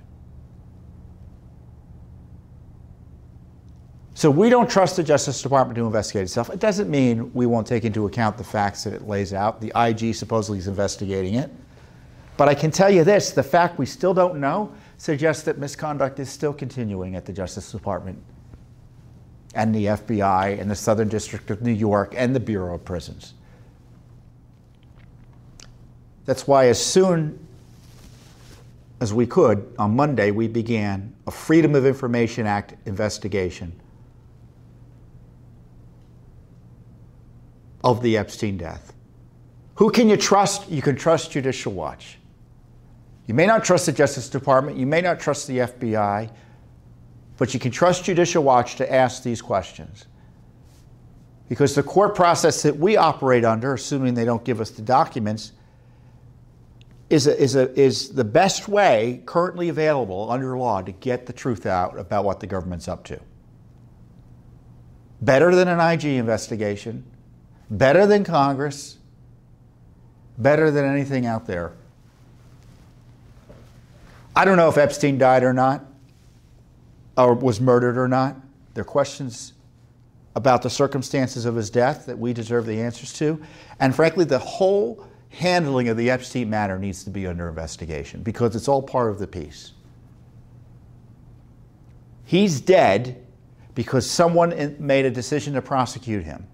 So 4.21 4.31
we 4.31 4.51
don't 4.51 4.69
trust 4.69 4.97
the 4.97 5.03
Justice 5.03 5.41
Department 5.41 5.77
to 5.77 5.87
investigate 5.87 6.25
itself. 6.25 6.51
It 6.51 6.61
doesn't 6.61 6.91
mean 6.91 7.33
we 7.33 7.47
won't 7.47 7.67
take 7.67 7.87
into 7.87 8.05
account 8.05 8.37
the 8.37 8.45
facts 8.45 8.85
that 8.85 8.93
it 8.93 9.09
lays 9.09 9.33
out. 9.33 9.63
The 9.63 9.73
IG 9.75 10.15
supposedly 10.15 10.59
is 10.59 10.69
investigating 10.69 11.37
it. 11.37 11.51
But 12.37 12.47
I 12.47 12.55
can 12.55 12.71
tell 12.71 12.91
you 12.91 13.03
this 13.03 13.31
the 13.31 13.43
fact 13.43 13.79
we 13.79 13.87
still 13.87 14.13
don't 14.13 14.39
know 14.39 14.75
suggests 14.99 15.45
that 15.45 15.57
misconduct 15.57 16.19
is 16.19 16.29
still 16.29 16.53
continuing 16.53 17.17
at 17.17 17.25
the 17.25 17.33
Justice 17.33 17.73
Department 17.73 18.23
and 19.55 19.75
the 19.75 19.87
FBI 19.87 20.61
and 20.61 20.71
the 20.71 20.77
Southern 20.77 21.09
District 21.09 21.51
of 21.51 21.63
New 21.63 21.73
York 21.73 22.13
and 22.15 22.37
the 22.37 22.41
Bureau 22.41 22.75
of 22.75 22.85
Prisons. 22.85 23.33
That's 26.27 26.47
why, 26.47 26.67
as 26.67 26.79
soon 26.79 27.39
as 29.01 29.15
we 29.15 29.27
could, 29.27 29.67
on 29.79 29.97
Monday, 29.97 30.31
we 30.31 30.47
began 30.47 31.15
a 31.27 31.31
Freedom 31.31 31.75
of 31.75 31.87
Information 31.87 32.47
Act 32.47 32.75
investigation 32.85 33.73
of 37.83 38.03
the 38.03 38.17
Epstein 38.17 38.57
death. 38.57 38.93
Who 39.77 39.91
can 39.91 40.09
you 40.09 40.17
trust? 40.17 40.71
You 40.71 40.83
can 40.83 40.97
trust 40.97 41.31
Judicial 41.31 41.73
Watch. 41.73 42.19
You 43.27 43.35
may 43.35 43.47
not 43.47 43.65
trust 43.65 43.87
the 43.87 43.93
Justice 43.93 44.29
Department, 44.29 44.77
you 44.77 44.87
may 44.87 45.01
not 45.01 45.21
trust 45.21 45.47
the 45.47 45.59
FBI, 45.59 46.31
but 47.39 47.55
you 47.55 47.61
can 47.61 47.71
trust 47.71 48.05
Judicial 48.05 48.43
Watch 48.43 48.77
to 48.77 48.93
ask 48.93 49.23
these 49.23 49.41
questions. 49.41 50.07
Because 51.49 51.75
the 51.75 51.83
court 51.83 52.15
process 52.15 52.63
that 52.63 52.77
we 52.77 52.97
operate 52.97 53.45
under, 53.45 53.75
assuming 53.75 54.15
they 54.15 54.25
don't 54.25 54.45
give 54.45 54.61
us 54.61 54.71
the 54.71 54.83
documents, 54.83 55.53
is, 57.09 57.27
a, 57.27 57.41
is, 57.41 57.57
a, 57.57 57.73
is 57.79 58.11
the 58.11 58.25
best 58.25 58.69
way 58.69 59.23
currently 59.27 59.69
available 59.69 60.31
under 60.31 60.57
law 60.57 60.81
to 60.81 60.93
get 60.93 61.27
the 61.27 61.33
truth 61.33 61.67
out 61.67 61.99
about 61.99 62.25
what 62.25 62.39
the 62.41 62.47
government's 62.47 62.87
up 62.87 63.05
to. 63.05 63.21
Better 65.21 65.55
than 65.55 65.69
an 65.69 65.81
IG 65.81 66.05
investigation, 66.05 67.05
better 67.71 68.07
than 68.07 68.25
Congress, 68.25 68.99
better 70.39 70.71
than 70.71 70.85
anything 70.85 71.27
out 71.27 71.47
there. 71.47 71.73
I 74.35 74.45
don't 74.45 74.57
know 74.57 74.69
if 74.69 74.77
Epstein 74.77 75.19
died 75.19 75.43
or 75.43 75.53
not 75.53 75.85
or 77.17 77.35
was 77.35 77.61
murdered 77.61 77.97
or 77.97 78.09
not. 78.09 78.37
There 78.75 78.83
are 78.83 78.85
questions 78.85 79.53
about 80.35 80.63
the 80.63 80.71
circumstances 80.71 81.45
of 81.45 81.57
his 81.57 81.71
death 81.71 82.07
that 82.07 82.19
we 82.19 82.33
deserve 82.33 82.67
the 82.67 82.81
answers 82.81 83.13
to. 83.15 83.41
And 83.81 83.95
frankly, 83.95 84.25
the 84.25 84.39
whole 84.39 85.07
handling 85.29 85.89
of 85.89 85.97
the 85.97 86.11
Epstein 86.11 86.49
matter 86.49 86.79
needs 86.79 87.05
to 87.05 87.11
be 87.11 87.27
under 87.27 87.49
investigation 87.49 88.23
because 88.23 88.57
it's 88.57 88.69
all 88.69 88.83
part 88.83 89.11
of 89.11 89.19
the 89.19 89.27
piece. 89.27 89.73
He's 92.25 92.61
dead 92.61 93.25
because 93.75 94.09
someone 94.09 94.77
made 94.79 95.05
a 95.05 95.11
decision 95.11 95.55
to 95.55 95.63
prosecute 95.63 96.25
him 96.25 96.47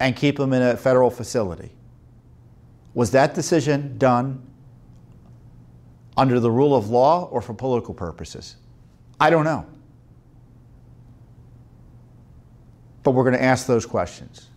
and 0.00 0.14
keep 0.14 0.38
him 0.38 0.52
in 0.52 0.62
a 0.62 0.76
federal 0.76 1.10
facility. 1.10 1.70
Was 2.94 3.10
that 3.12 3.34
decision 3.34 3.98
done 3.98 4.42
under 6.16 6.40
the 6.40 6.50
rule 6.50 6.74
of 6.74 6.88
law 6.88 7.28
or 7.30 7.40
for 7.40 7.54
political 7.54 7.94
purposes? 7.94 8.56
I 9.20 9.30
don't 9.30 9.44
know. 9.44 9.66
But 13.02 13.12
we're 13.12 13.24
going 13.24 13.36
to 13.36 13.42
ask 13.42 13.66
those 13.66 13.86
questions. 13.86 14.48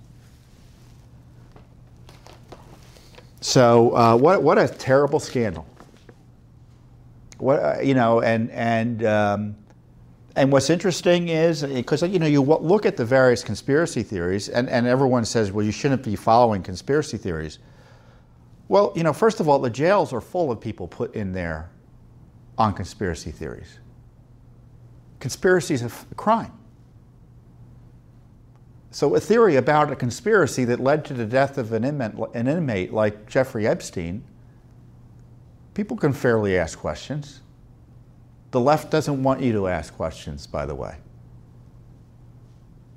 So, 3.42 3.96
uh, 3.96 4.18
what, 4.18 4.44
what 4.44 4.58
a 4.58 4.68
terrible 4.68 5.20
scandal. 5.20 5.66
What, 7.38 7.60
uh, 7.60 7.80
you 7.82 7.94
know, 7.94 8.22
and, 8.22 8.52
and, 8.52 9.06
um, 9.06 9.56
and 10.36 10.52
what's 10.52 10.70
interesting 10.70 11.30
is 11.30 11.64
because 11.64 12.02
you 12.04 12.20
know 12.20 12.26
you 12.26 12.42
look 12.42 12.86
at 12.86 12.98
the 12.98 13.06
various 13.06 13.44
conspiracy 13.44 14.04
theories, 14.04 14.50
and, 14.50 14.70
and 14.70 14.88
everyone 14.88 15.26
says, 15.26 15.52
well, 15.52 15.66
you 15.66 15.72
shouldn't 15.72 16.04
be 16.04 16.16
following 16.16 16.62
conspiracy 16.62 17.18
theories. 17.18 17.60
Well, 18.68 18.94
you 18.96 19.04
know, 19.04 19.14
first 19.14 19.40
of 19.40 19.50
all, 19.50 19.60
the 19.60 19.70
jails 19.70 20.14
are 20.14 20.22
full 20.22 20.52
of 20.52 20.62
people 20.62 20.88
put 20.88 21.16
in 21.16 21.34
there 21.34 21.72
on 22.58 22.74
conspiracy 22.74 23.32
theories. 23.32 23.80
Conspiracy 25.20 25.74
is 25.74 25.82
a 25.82 25.90
crime. 26.16 26.54
So, 28.92 29.16
a 29.16 29.20
theory 29.20 29.56
about 29.56 29.92
a 29.92 29.96
conspiracy 29.96 30.66
that 30.66 30.80
led 30.80 31.06
to 31.06 31.14
the 31.14 31.26
death 31.26 31.58
of 31.58 31.74
an 31.74 31.84
inmate, 31.84 32.14
an 32.34 32.48
inmate 32.48 32.94
like 32.94 33.28
Jeffrey 33.28 33.68
Epstein, 33.68 34.24
people 35.74 35.98
can 35.98 36.14
fairly 36.14 36.58
ask 36.58 36.78
questions. 36.78 37.42
The 38.52 38.60
left 38.60 38.90
doesn't 38.90 39.22
want 39.22 39.42
you 39.42 39.54
to 39.54 39.68
ask 39.68 39.94
questions, 39.96 40.48
by 40.48 40.66
the 40.66 40.76
way, 40.76 40.98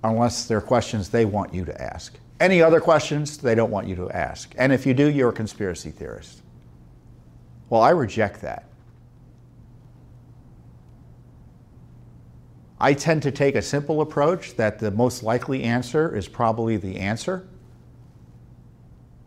unless 0.02 0.46
they're 0.46 0.60
questions 0.60 1.10
they 1.10 1.24
want 1.24 1.52
you 1.52 1.64
to 1.64 1.82
ask. 1.82 2.18
Any 2.40 2.62
other 2.62 2.80
questions, 2.80 3.38
they 3.38 3.54
don't 3.54 3.70
want 3.70 3.86
you 3.86 3.94
to 3.96 4.10
ask. 4.10 4.54
And 4.56 4.72
if 4.72 4.86
you 4.86 4.94
do, 4.94 5.08
you're 5.08 5.28
a 5.28 5.32
conspiracy 5.32 5.90
theorist. 5.90 6.42
Well, 7.68 7.82
I 7.82 7.90
reject 7.90 8.40
that. 8.40 8.64
I 12.80 12.94
tend 12.94 13.22
to 13.22 13.30
take 13.30 13.54
a 13.54 13.62
simple 13.62 14.00
approach 14.00 14.56
that 14.56 14.80
the 14.80 14.90
most 14.90 15.22
likely 15.22 15.62
answer 15.62 16.16
is 16.16 16.26
probably 16.26 16.76
the 16.76 16.98
answer. 16.98 17.46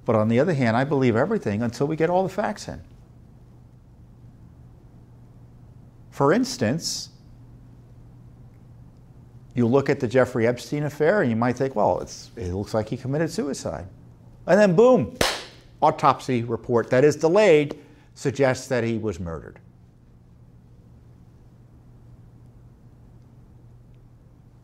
But 0.03 0.15
on 0.15 0.27
the 0.27 0.41
other 0.41 0.53
hand, 0.53 0.75
I 0.75 0.83
believe 0.83 1.15
everything 1.15 1.63
until 1.63 1.87
we 1.87 1.95
get 1.95 2.09
all 2.09 2.23
the 2.23 2.29
facts 2.29 2.67
in. 2.67 2.81
For 6.15 6.31
instance, 6.31 7.09
you 9.53 9.67
look 9.67 9.89
at 9.89 9.99
the 9.99 10.07
Jeffrey 10.07 10.47
Epstein 10.47 10.83
affair 10.83 11.19
and 11.19 11.29
you 11.29 11.35
might 11.35 11.57
think, 11.57 11.75
well, 11.75 11.99
it 11.99 12.53
looks 12.53 12.73
like 12.73 12.87
he 12.87 12.95
committed 12.95 13.29
suicide. 13.29 13.85
And 14.47 14.57
then, 14.57 14.77
boom, 14.77 15.17
autopsy 15.81 16.43
report 16.43 16.89
that 16.89 17.03
is 17.03 17.17
delayed 17.17 17.77
suggests 18.13 18.67
that 18.67 18.85
he 18.85 18.97
was 18.97 19.19
murdered. 19.19 19.59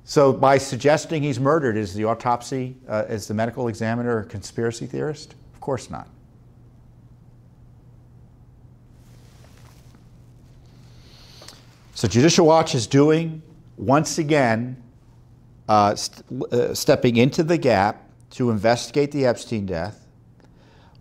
So 0.05 0.31
by 0.31 0.57
suggesting 0.57 1.21
he's 1.21 1.37
murdered, 1.37 1.75
is 1.75 1.93
the 1.93 2.05
autopsy, 2.05 2.77
uh, 2.87 3.03
is 3.09 3.27
the 3.27 3.33
medical 3.33 3.67
examiner 3.67 4.19
a 4.19 4.25
conspiracy 4.25 4.85
theorist? 4.85 5.35
Of 5.53 5.59
course 5.59 5.89
not. 5.89 6.07
So 12.01 12.07
Judicial 12.07 12.47
Watch 12.47 12.73
is 12.73 12.87
doing, 12.87 13.43
once 13.77 14.17
again, 14.17 14.81
uh, 15.69 15.93
st- 15.93 16.41
uh, 16.51 16.73
stepping 16.73 17.17
into 17.17 17.43
the 17.43 17.59
gap 17.59 18.09
to 18.31 18.49
investigate 18.49 19.11
the 19.11 19.27
Epstein 19.27 19.67
death. 19.67 20.07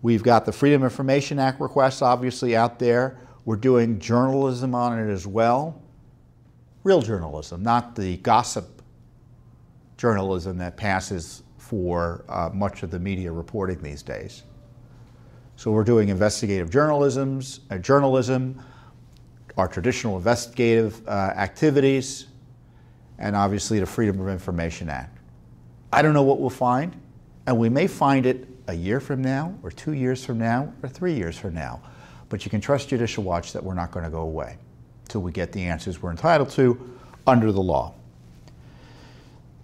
We've 0.03 0.23
got 0.23 0.45
the 0.45 0.53
Freedom 0.53 0.83
of 0.83 0.93
Information 0.93 1.39
Act 1.39 1.59
requests 1.59 2.03
obviously 2.03 2.55
out 2.55 2.79
there. 2.79 3.19
We're 3.47 3.57
doing 3.57 3.99
journalism 3.99 4.75
on 4.75 4.99
it 4.99 5.11
as 5.11 5.27
well. 5.27 5.81
Real 6.85 7.01
journalism, 7.01 7.63
not 7.63 7.97
the 7.97 8.19
gossip 8.19 8.83
journalism 9.97 10.59
that 10.59 10.77
passes 10.77 11.45
for 11.57 12.27
uh, 12.29 12.51
much 12.53 12.83
of 12.83 12.91
the 12.91 12.99
media 12.99 13.33
reporting 13.33 13.81
these 13.83 14.03
days. 14.03 14.43
So 15.57 15.71
we're 15.71 15.83
doing 15.83 16.11
investigative 16.11 16.69
journalisms, 16.69 17.61
uh, 17.71 17.79
journalism, 17.79 18.63
our 19.61 19.69
traditional 19.69 20.17
investigative 20.17 21.07
uh, 21.07 21.11
activities, 21.37 22.27
and 23.19 23.37
obviously 23.37 23.79
the 23.79 23.87
Freedom 23.87 24.19
of 24.21 24.29
Information 24.29 24.89
Act. 24.89 25.19
I 25.93 26.01
don't 26.01 26.15
know 26.15 26.23
what 26.23 26.41
we'll 26.41 26.49
find, 26.49 26.99
and 27.47 27.59
we 27.59 27.69
may 27.69 27.87
find 27.87 28.25
it 28.25 28.49
a 28.69 28.75
year 28.75 29.01
from 29.01 29.21
now, 29.21 29.55
or 29.63 29.71
two 29.71 29.93
years 29.93 30.25
from 30.25 30.39
now, 30.39 30.73
or 30.83 30.89
three 30.89 31.13
years 31.13 31.39
from 31.39 31.55
now. 31.55 31.83
But 32.31 32.45
you 32.45 32.51
can 32.51 32.61
trust 32.61 32.89
Judicial 32.89 33.23
Watch 33.23 33.53
that 33.53 33.63
we're 33.63 33.75
not 33.75 33.91
going 33.91 34.05
to 34.05 34.11
go 34.11 34.23
away 34.23 34.57
until 35.03 35.21
we 35.21 35.31
get 35.31 35.53
the 35.53 35.63
answers 35.63 36.01
we're 36.01 36.13
entitled 36.13 36.49
to 36.51 36.99
under 37.27 37.53
the 37.53 37.61
law. 37.61 37.95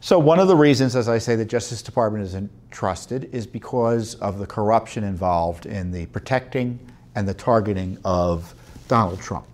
So, 0.01 0.19
one 0.19 0.39
of 0.39 0.47
the 0.47 0.57
reasons, 0.57 0.95
as 0.95 1.09
I 1.09 1.19
say, 1.19 1.37
the 1.37 1.45
Justice 1.45 1.83
Department 1.83 2.23
isn't 2.25 2.51
trusted 2.71 3.31
is 3.33 3.47
because 3.47 4.15
of 4.17 4.39
the 4.39 4.47
corruption 4.47 5.05
involved 5.05 5.65
in 5.65 5.91
the 5.91 6.07
protecting 6.07 6.79
and 7.15 7.27
the 7.27 7.35
targeting 7.35 7.99
of 8.05 8.55
Donald 8.89 9.21
Trump. 9.21 9.47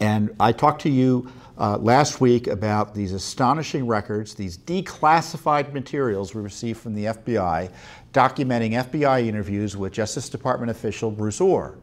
And 0.00 0.34
I 0.40 0.52
talked 0.52 0.82
to 0.82 0.90
you 0.90 1.30
uh, 1.58 1.76
last 1.78 2.20
week 2.20 2.46
about 2.46 2.94
these 2.94 3.12
astonishing 3.12 3.86
records, 3.86 4.34
these 4.34 4.56
declassified 4.58 5.72
materials 5.72 6.34
we 6.34 6.40
received 6.40 6.80
from 6.80 6.94
the 6.94 7.06
FBI 7.06 7.70
documenting 8.12 8.72
FBI 8.72 9.26
interviews 9.26 9.76
with 9.76 9.92
Justice 9.92 10.28
Department 10.28 10.70
official 10.70 11.10
Bruce 11.10 11.40
Ohr, 11.40 11.78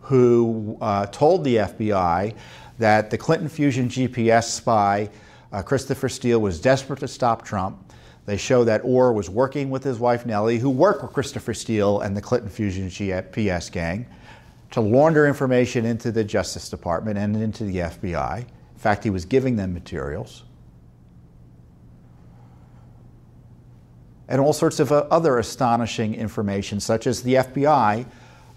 who 0.00 0.76
uh, 0.80 1.06
told 1.06 1.44
the 1.44 1.56
FBI 1.56 2.34
that 2.78 3.10
the 3.10 3.18
Clinton 3.18 3.48
Fusion 3.48 3.88
GPS 3.88 4.44
spy 4.44 5.08
uh, 5.52 5.62
Christopher 5.62 6.08
Steele 6.08 6.40
was 6.40 6.60
desperate 6.60 7.00
to 7.00 7.08
stop 7.08 7.44
Trump. 7.44 7.92
They 8.24 8.36
show 8.36 8.64
that 8.64 8.82
Ohr 8.84 9.12
was 9.12 9.28
working 9.28 9.70
with 9.70 9.84
his 9.84 9.98
wife 9.98 10.24
Nellie, 10.24 10.58
who 10.58 10.70
worked 10.70 11.02
with 11.02 11.12
Christopher 11.12 11.54
Steele 11.54 12.00
and 12.00 12.16
the 12.16 12.22
Clinton 12.22 12.48
Fusion 12.48 12.88
GPS 12.88 13.70
gang, 13.70 14.06
to 14.72 14.80
launder 14.80 15.26
information 15.26 15.84
into 15.84 16.10
the 16.10 16.24
Justice 16.24 16.68
Department 16.68 17.18
and 17.18 17.36
into 17.36 17.64
the 17.64 17.76
FBI. 17.76 18.38
In 18.38 18.78
fact, 18.78 19.04
he 19.04 19.10
was 19.10 19.24
giving 19.24 19.54
them 19.56 19.72
materials. 19.72 20.44
And 24.28 24.40
all 24.40 24.54
sorts 24.54 24.80
of 24.80 24.90
uh, 24.90 25.06
other 25.10 25.38
astonishing 25.38 26.14
information, 26.14 26.80
such 26.80 27.06
as 27.06 27.22
the 27.22 27.34
FBI 27.34 28.06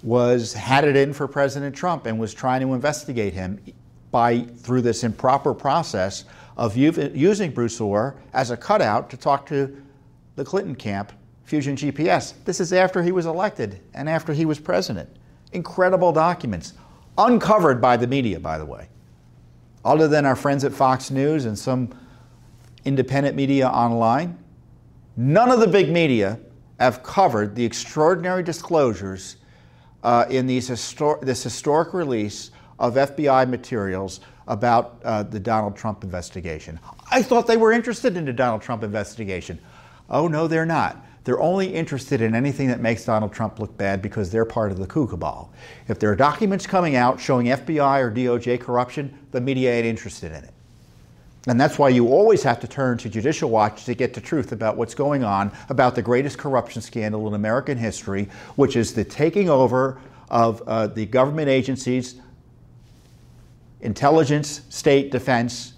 was 0.03 0.53
had 0.53 0.86
it 0.86 0.95
in 0.95 1.12
for 1.12 1.27
President 1.27 1.75
Trump 1.75 2.05
and 2.05 2.17
was 2.17 2.34
trying 2.34 2.62
to 2.62 2.74
investigate 2.74 3.34
him 3.34 3.60
by 4.10 4.39
through 4.39 4.81
this 4.81 5.03
improper 5.03 5.53
process 5.53 6.24
of 6.55 6.77
using 6.77 7.51
Bruce 7.51 7.81
Ohr 7.81 8.15
as 8.31 8.51
a 8.51 8.55
cutout 8.55 9.10
to 9.10 9.17
talk 9.17 9.45
to 9.48 9.84
the 10.38 10.45
Clinton 10.45 10.75
camp, 10.75 11.12
Fusion 11.43 11.75
GPS. 11.75 12.34
This 12.45 12.62
is 12.62 12.72
after 12.72 13.03
he 13.03 13.12
was 13.12 13.25
elected 13.25 13.81
and 13.93 14.07
after 14.07 14.31
he 14.31 14.45
was 14.45 14.60
president. 14.60 15.10
Incredible 15.55 16.12
documents, 16.12 16.74
uncovered 17.17 17.79
by 17.79 17.95
the 17.95 18.07
media, 18.07 18.39
by 18.41 18.57
the 18.57 18.65
way. 18.65 18.89
Other 19.85 20.09
than 20.09 20.25
our 20.25 20.35
friends 20.35 20.65
at 20.65 20.74
Fox 20.74 21.09
News 21.09 21.45
and 21.45 21.57
some 21.57 21.97
independent 22.83 23.38
media 23.38 23.69
online, 23.69 24.38
none 25.15 25.50
of 25.50 25.62
the 25.62 25.67
big 25.67 25.89
media 25.89 26.38
have 26.77 27.03
covered 27.03 27.55
the 27.55 27.63
extraordinary 27.63 28.43
disclosures 28.43 29.38
uh, 30.03 30.25
in 30.29 30.45
these 30.45 30.69
histor- 30.69 31.21
this 31.21 31.41
historic 31.41 31.93
release 31.93 32.51
of 32.77 32.96
FBI 32.96 33.48
materials 33.48 34.20
about 34.48 35.00
uh, 35.05 35.24
the 35.24 35.39
Donald 35.39 35.77
Trump 35.77 36.03
investigation. 36.03 36.77
I 37.09 37.22
thought 37.22 37.48
they 37.48 37.55
were 37.55 37.72
interested 37.72 38.18
in 38.18 38.25
the 38.25 38.33
Donald 38.33 38.61
Trump 38.61 38.83
investigation. 38.83 39.57
Oh, 40.09 40.27
no, 40.27 40.48
they're 40.48 40.65
not. 40.65 41.04
They're 41.25 41.42
only 41.42 41.74
interested 41.74 42.22
in 42.22 42.35
anything 42.35 42.68
that 42.68 42.79
makes 42.79 43.03
Donald 43.03 43.33
Trump 43.33 43.59
look 43.59 43.75
bad 43.77 44.01
because 44.01 44.31
they're 44.31 44.46
part 44.46 44.72
of 44.72 44.77
the 44.77 44.85
coup 44.85 45.07
cabal. 45.07 45.51
If 45.88 46.00
there 46.00 46.11
are 46.11 46.16
documents 46.16 46.68
coming 46.68 46.96
out 46.96 47.20
showing 47.20 47.48
FBI 47.48 48.00
or 48.00 48.11
DOJ 48.11 48.61
corruption, 48.61 49.18
the 49.31 49.42
media 49.42 49.74
ain't 49.74 49.88
interested 49.88 50.31
in 50.31 50.44
it. 50.44 50.53
And 51.48 51.59
that's 51.59 51.79
why 51.79 51.90
you 51.90 52.07
always 52.07 52.44
have 52.44 52.59
to 52.59 52.68
turn 52.68 53.00
to 53.00 53.09
Judicial 53.09 53.50
Watch 53.50 53.85
to 53.85 53.96
get 53.96 54.14
the 54.14 54.22
truth 54.22 54.51
about 54.51 54.77
what's 54.77 54.94
going 54.94 55.24
on 55.24 55.51
about 55.70 55.96
the 55.96 56.01
greatest 56.01 56.38
corruption 56.38 56.81
scandal 56.81 57.27
in 57.27 57.33
American 57.33 57.77
history, 57.77 58.29
which 58.55 58.75
is 58.75 58.94
the 58.94 59.03
taking 59.03 59.50
over 59.50 60.00
of 60.29 60.61
uh, 60.68 60.88
the 60.88 61.05
government 61.05 61.50
agencies 61.50 62.22
intelligence, 63.81 64.61
state, 64.70 65.11
defense, 65.11 65.75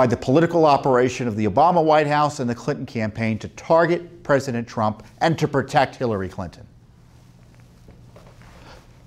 by 0.00 0.06
the 0.06 0.16
political 0.16 0.64
operation 0.64 1.28
of 1.28 1.36
the 1.36 1.44
Obama 1.44 1.84
White 1.84 2.06
House 2.06 2.40
and 2.40 2.48
the 2.48 2.54
Clinton 2.54 2.86
campaign 2.86 3.38
to 3.38 3.48
target 3.48 4.22
President 4.22 4.66
Trump 4.66 5.02
and 5.20 5.38
to 5.38 5.46
protect 5.46 5.94
Hillary 5.94 6.30
Clinton. 6.30 6.66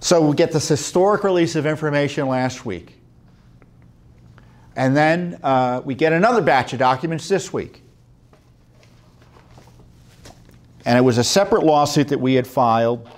So 0.02 0.22
we 0.22 0.36
get 0.36 0.52
this 0.52 0.68
historic 0.68 1.24
release 1.24 1.56
of 1.56 1.66
information 1.66 2.28
last 2.28 2.64
week. 2.64 3.00
And 4.76 4.96
then 4.96 5.40
uh, 5.42 5.82
we 5.84 5.96
get 5.96 6.14
another 6.14 6.44
batch 6.44 6.74
of 6.74 6.80
documents 6.80 7.28
this 7.28 7.52
week. 7.52 7.82
And 10.86 10.96
it 10.96 11.02
was 11.02 11.18
a 11.18 11.24
separate 11.24 11.64
lawsuit 11.64 12.10
that 12.10 12.20
we 12.20 12.36
had 12.36 12.46
filed. 12.46 13.10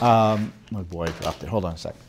Um, 0.00 0.52
oh 0.74 0.82
boy, 0.82 1.04
I 1.04 1.10
dropped 1.20 1.40
it. 1.44 1.48
Hold 1.48 1.66
on 1.66 1.74
a 1.74 1.78
second. 1.78 2.00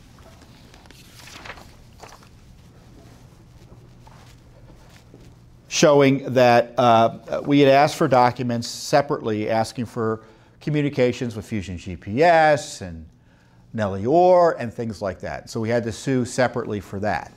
Showing 5.70 6.34
that 6.34 6.74
uh, 6.78 7.40
we 7.46 7.60
had 7.60 7.68
asked 7.68 7.94
for 7.94 8.08
documents 8.08 8.66
separately, 8.66 9.48
asking 9.48 9.86
for 9.86 10.20
communications 10.60 11.36
with 11.36 11.46
Fusion 11.46 11.78
GPS 11.78 12.80
and 12.80 13.06
Nellie 13.72 14.04
Ohr 14.04 14.56
and 14.58 14.74
things 14.74 15.00
like 15.00 15.20
that. 15.20 15.48
So 15.48 15.60
we 15.60 15.68
had 15.68 15.84
to 15.84 15.92
sue 15.92 16.24
separately 16.24 16.80
for 16.80 16.98
that, 16.98 17.32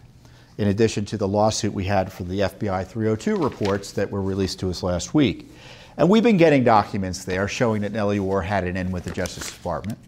in 0.57 0.69
addition 0.69 1.05
to 1.05 1.17
the 1.17 1.27
lawsuit 1.27 1.71
we 1.73 1.83
had 1.83 2.11
for 2.11 2.23
the 2.23 2.39
FBI 2.39 2.87
302 2.87 3.35
reports 3.35 3.91
that 3.91 4.09
were 4.09 4.23
released 4.23 4.59
to 4.61 4.71
us 4.71 4.81
last 4.81 5.13
week. 5.13 5.51
And 5.97 6.09
we've 6.09 6.23
been 6.23 6.37
getting 6.37 6.63
documents 6.63 7.25
there 7.25 7.47
showing 7.47 7.83
that 7.83 7.91
Nellie 7.91 8.17
Ohr 8.17 8.41
had 8.41 8.63
it 8.63 8.75
in 8.75 8.91
with 8.91 9.03
the 9.03 9.11
Justice 9.11 9.51
Department. 9.51 9.99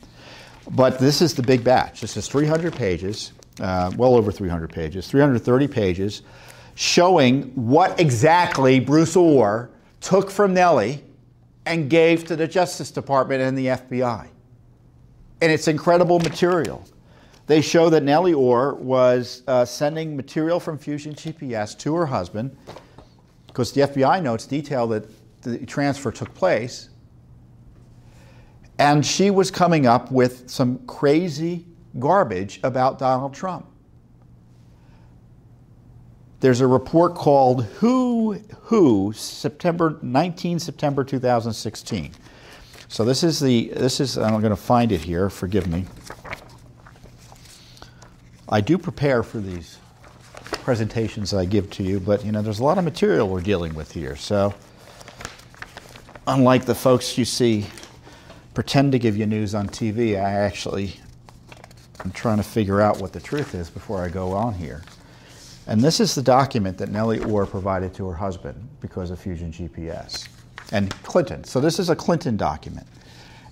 But 0.71 0.97
this 0.97 1.21
is 1.21 1.35
the 1.35 1.43
big 1.43 1.63
batch. 1.63 2.01
This 2.01 2.17
is 2.17 2.27
300 2.27 2.73
pages, 2.73 3.33
uh, 3.59 3.91
well 3.95 4.15
over 4.15 4.31
300 4.31 4.71
pages, 4.71 5.07
330 5.07 5.67
pages 5.67 6.23
showing 6.75 7.43
what 7.55 7.99
exactly 7.99 8.79
Bruce 8.79 9.15
Ohr 9.15 9.69
took 10.01 10.29
from 10.29 10.53
Nellie 10.53 11.03
and 11.65 11.89
gave 11.89 12.25
to 12.27 12.35
the 12.35 12.47
Justice 12.47 12.91
Department 12.91 13.41
and 13.41 13.57
the 13.57 13.67
FBI. 13.67 14.27
And 15.41 15.51
it's 15.51 15.67
incredible 15.67 16.19
material. 16.19 16.85
They 17.47 17.61
show 17.61 17.89
that 17.89 18.03
Nellie 18.03 18.33
Ohr 18.33 18.75
was 18.75 19.43
uh, 19.47 19.65
sending 19.65 20.15
material 20.15 20.59
from 20.59 20.77
Fusion 20.77 21.13
GPS 21.13 21.77
to 21.79 21.95
her 21.95 22.05
husband, 22.05 22.55
because 23.47 23.71
the 23.71 23.81
FBI 23.81 24.21
notes 24.21 24.45
detail 24.45 24.87
that 24.87 25.09
the 25.41 25.65
transfer 25.65 26.11
took 26.11 26.33
place. 26.33 26.89
And 28.77 29.05
she 29.05 29.31
was 29.31 29.49
coming 29.49 29.85
up 29.85 30.11
with 30.11 30.49
some 30.49 30.79
crazy 30.85 31.65
garbage 31.97 32.59
about 32.63 32.99
Donald 32.99 33.33
Trump 33.33 33.65
there's 36.39 36.61
a 36.61 36.67
report 36.67 37.15
called 37.15 37.63
Who 37.65 38.33
Who 38.63 39.13
September 39.13 39.97
19 40.01 40.59
September 40.59 41.03
2016. 41.03 42.11
So 42.87 43.03
this 43.03 43.23
is 43.23 43.39
the 43.39 43.69
this 43.75 43.99
is 43.99 44.17
I'm 44.17 44.39
going 44.41 44.51
to 44.51 44.55
find 44.55 44.91
it 44.91 45.01
here. 45.01 45.29
Forgive 45.29 45.67
me. 45.67 45.85
I 48.47 48.61
do 48.61 48.77
prepare 48.77 49.23
for 49.23 49.39
these 49.39 49.79
presentations 50.51 51.33
I 51.33 51.45
give 51.45 51.69
to 51.71 51.83
you, 51.83 51.99
but 51.99 52.23
you 52.23 52.31
know 52.31 52.41
there's 52.41 52.59
a 52.59 52.63
lot 52.63 52.77
of 52.77 52.83
material 52.83 53.27
we're 53.27 53.41
dealing 53.41 53.73
with 53.73 53.91
here. 53.91 54.15
So 54.15 54.53
unlike 56.27 56.65
the 56.65 56.75
folks 56.75 57.17
you 57.17 57.25
see 57.25 57.65
pretend 58.53 58.91
to 58.91 58.99
give 58.99 59.17
you 59.17 59.25
news 59.25 59.55
on 59.55 59.67
TV, 59.67 60.15
I 60.15 60.31
actually 60.31 60.99
I'm 62.03 62.11
trying 62.11 62.37
to 62.37 62.43
figure 62.43 62.81
out 62.81 63.01
what 63.01 63.13
the 63.13 63.19
truth 63.19 63.55
is 63.55 63.69
before 63.69 64.03
I 64.03 64.09
go 64.09 64.31
on 64.33 64.53
here. 64.53 64.83
And 65.67 65.81
this 65.81 65.99
is 65.99 66.13
the 66.13 66.21
document 66.21 66.77
that 66.77 66.89
Nellie 66.89 67.19
Ohr 67.19 67.45
provided 67.45 67.93
to 67.95 68.07
her 68.07 68.13
husband 68.13 68.67
because 68.81 69.09
of 69.09 69.19
Fusion 69.19 69.51
GPS 69.51 70.27
and 70.71 70.91
Clinton. 71.03 71.43
So 71.43 71.59
this 71.59 71.79
is 71.79 71.89
a 71.89 71.95
Clinton 71.95 72.37
document. 72.37 72.85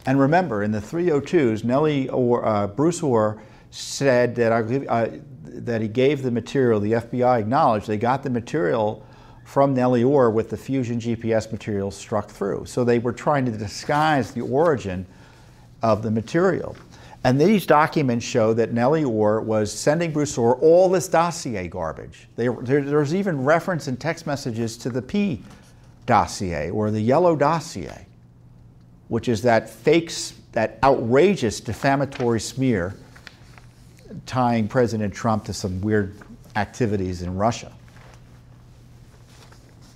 And 0.05 0.19
remember, 0.19 0.63
in 0.63 0.71
the 0.71 0.79
302s, 0.79 1.63
Nellie 1.63 2.09
Ohr 2.09 2.45
uh, 2.45 2.67
Bruce 2.67 3.01
Ohr 3.01 3.41
said 3.71 4.35
that, 4.35 4.51
I, 4.51 4.59
uh, 4.59 5.09
that 5.45 5.81
he 5.81 5.87
gave 5.87 6.21
the 6.21 6.29
material, 6.29 6.79
the 6.79 6.93
FBI 6.93 7.39
acknowledged 7.39 7.87
they 7.87 7.97
got 7.97 8.21
the 8.21 8.29
material 8.29 9.03
from 9.43 9.73
Nellie 9.73 10.03
Ohr 10.03 10.29
with 10.29 10.49
the 10.49 10.57
fusion 10.57 10.99
GPS 10.99 11.51
material 11.51 11.89
struck 11.89 12.29
through. 12.29 12.65
So 12.65 12.83
they 12.83 12.99
were 12.99 13.11
trying 13.11 13.45
to 13.45 13.51
disguise 13.51 14.31
the 14.31 14.41
origin 14.41 15.05
of 15.81 16.03
the 16.03 16.11
material. 16.11 16.75
And 17.23 17.39
these 17.39 17.65
documents 17.65 18.25
show 18.25 18.53
that 18.53 18.73
Nellie 18.73 19.05
Ohr 19.05 19.39
was 19.41 19.71
sending 19.71 20.11
Bruce 20.11 20.37
Ohr 20.37 20.55
all 20.55 20.89
this 20.89 21.07
dossier 21.07 21.69
garbage. 21.69 22.27
They, 22.35 22.49
there, 22.49 22.81
there's 22.81 23.15
even 23.15 23.45
reference 23.45 23.87
in 23.87 23.95
text 23.95 24.27
messages 24.27 24.75
to 24.79 24.89
the 24.89 25.01
P 25.01 25.41
dossier 26.05 26.69
or 26.69 26.91
the 26.91 26.99
yellow 26.99 27.35
dossier, 27.35 28.05
which 29.07 29.29
is 29.29 29.41
that 29.43 29.69
fakes, 29.69 30.33
that 30.51 30.79
outrageous 30.83 31.61
defamatory 31.61 32.41
smear 32.41 32.93
tying 34.25 34.67
President 34.67 35.13
Trump 35.13 35.45
to 35.45 35.53
some 35.53 35.79
weird 35.79 36.13
activities 36.57 37.21
in 37.21 37.35
Russia. 37.37 37.71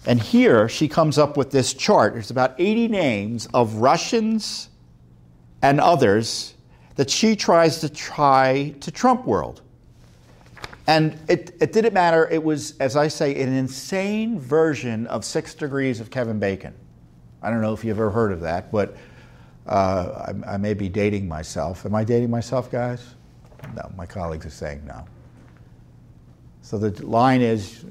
And 0.05 0.21
here 0.21 0.69
she 0.69 0.87
comes 0.87 1.17
up 1.17 1.35
with 1.35 1.51
this 1.51 1.73
chart. 1.73 2.13
There's 2.13 2.31
about 2.31 2.55
80 2.57 2.87
names 2.87 3.49
of 3.53 3.75
Russians 3.75 4.69
and 5.61 5.81
others 5.81 6.53
that 6.97 7.09
she 7.09 7.35
tries 7.35 7.79
to 7.79 7.89
try 7.89 8.75
to 8.81 8.91
Trump 8.91 9.25
world. 9.25 9.61
And 10.87 11.19
it, 11.29 11.55
it 11.61 11.71
didn't 11.71 11.93
matter. 11.93 12.27
It 12.29 12.43
was, 12.43 12.77
as 12.79 12.95
I 12.95 13.07
say, 13.07 13.41
an 13.41 13.53
insane 13.53 14.39
version 14.39 15.05
of 15.07 15.23
Six 15.23 15.53
Degrees 15.53 15.99
of 15.99 16.09
Kevin 16.09 16.39
Bacon. 16.39 16.73
I 17.41 17.49
don't 17.49 17.61
know 17.61 17.73
if 17.73 17.83
you've 17.83 17.97
ever 17.97 18.09
heard 18.09 18.31
of 18.31 18.41
that, 18.41 18.71
but 18.71 18.97
uh, 19.67 20.33
I, 20.45 20.53
I 20.53 20.57
may 20.57 20.73
be 20.73 20.89
dating 20.89 21.27
myself. 21.27 21.85
Am 21.85 21.93
I 21.93 22.03
dating 22.03 22.29
myself, 22.29 22.71
guys? 22.71 23.15
No, 23.75 23.91
my 23.95 24.05
colleagues 24.05 24.45
are 24.45 24.51
saying 24.51 24.83
no. 24.85 25.05
So 26.61 26.77
the 26.77 27.05
line 27.05 27.41
is 27.41 27.85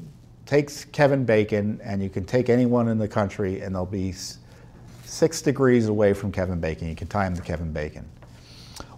takes 0.47 0.85
Kevin 0.85 1.25
Bacon, 1.25 1.81
and 1.83 2.03
you 2.03 2.09
can 2.09 2.25
take 2.25 2.49
anyone 2.49 2.89
in 2.89 2.99
the 2.99 3.09
country, 3.09 3.61
and 3.61 3.75
they'll 3.75 3.85
be 3.85 4.15
six 5.05 5.43
degrees 5.43 5.89
away 5.89 6.13
from 6.13 6.33
Kevin 6.33 6.61
Bacon. 6.61 6.89
You 6.89 6.95
can 6.95 7.09
tie 7.09 7.27
him 7.27 7.35
to 7.35 7.43
Kevin 7.43 7.73
Bacon. 7.73 8.09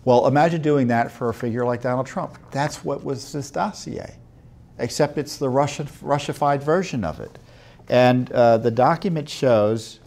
Well, 0.09 0.27
imagine 0.27 0.63
doing 0.63 0.87
that 0.87 1.13
for 1.13 1.29
a 1.29 1.35
figure 1.35 1.67
like 1.67 1.83
Donald 1.83 2.07
Trump. 2.07 2.39
That's 2.51 2.83
what 2.83 3.05
was 3.05 3.31
this 3.31 3.51
dossier, 3.51 4.17
except 4.79 5.19
it's 5.19 5.37
the 5.37 5.51
Russian, 5.51 5.87
Russified 6.01 6.63
version 6.63 7.05
of 7.05 7.21
it. 7.21 7.39
And 7.91 8.33
uh, 8.33 8.57
the 8.57 8.71
document 8.71 9.29
shows 9.29 10.01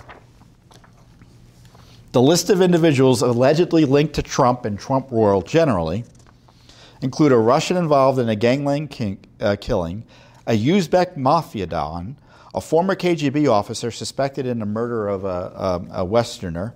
the 2.14 2.22
list 2.24 2.50
of 2.50 2.64
individuals 2.64 3.22
allegedly 3.22 3.86
linked 3.86 4.16
to 4.16 4.24
Trump 4.24 4.66
and 4.66 4.80
Trump 4.80 5.12
world 5.12 5.46
generally 5.46 6.04
include 7.04 7.32
a 7.32 7.38
Russian 7.38 7.78
involved 7.78 8.18
in 8.18 8.28
a 8.28 8.36
gangland 8.36 8.90
king, 8.90 9.20
uh, 9.40 9.56
killing, 9.62 10.04
a 10.48 10.58
Uzbek 10.58 11.16
mafia 11.16 11.68
don, 11.68 12.18
a 12.56 12.60
former 12.60 12.96
KGB 12.96 13.48
officer 13.48 13.92
suspected 13.92 14.48
in 14.48 14.58
the 14.58 14.66
murder 14.66 15.08
of 15.08 15.26
a, 15.26 15.28
a, 15.28 16.02
a 16.02 16.06
Westerner, 16.06 16.74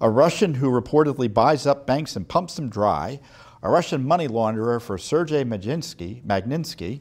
a 0.00 0.08
Russian 0.08 0.54
who 0.54 0.70
reportedly 0.70 1.32
buys 1.32 1.66
up 1.66 1.86
banks 1.86 2.16
and 2.16 2.28
pumps 2.28 2.56
them 2.56 2.68
dry, 2.68 3.20
a 3.62 3.70
Russian 3.70 4.04
money 4.04 4.28
launderer 4.28 4.80
for 4.80 4.98
Sergei 4.98 5.44
Magnitsky, 5.44 7.00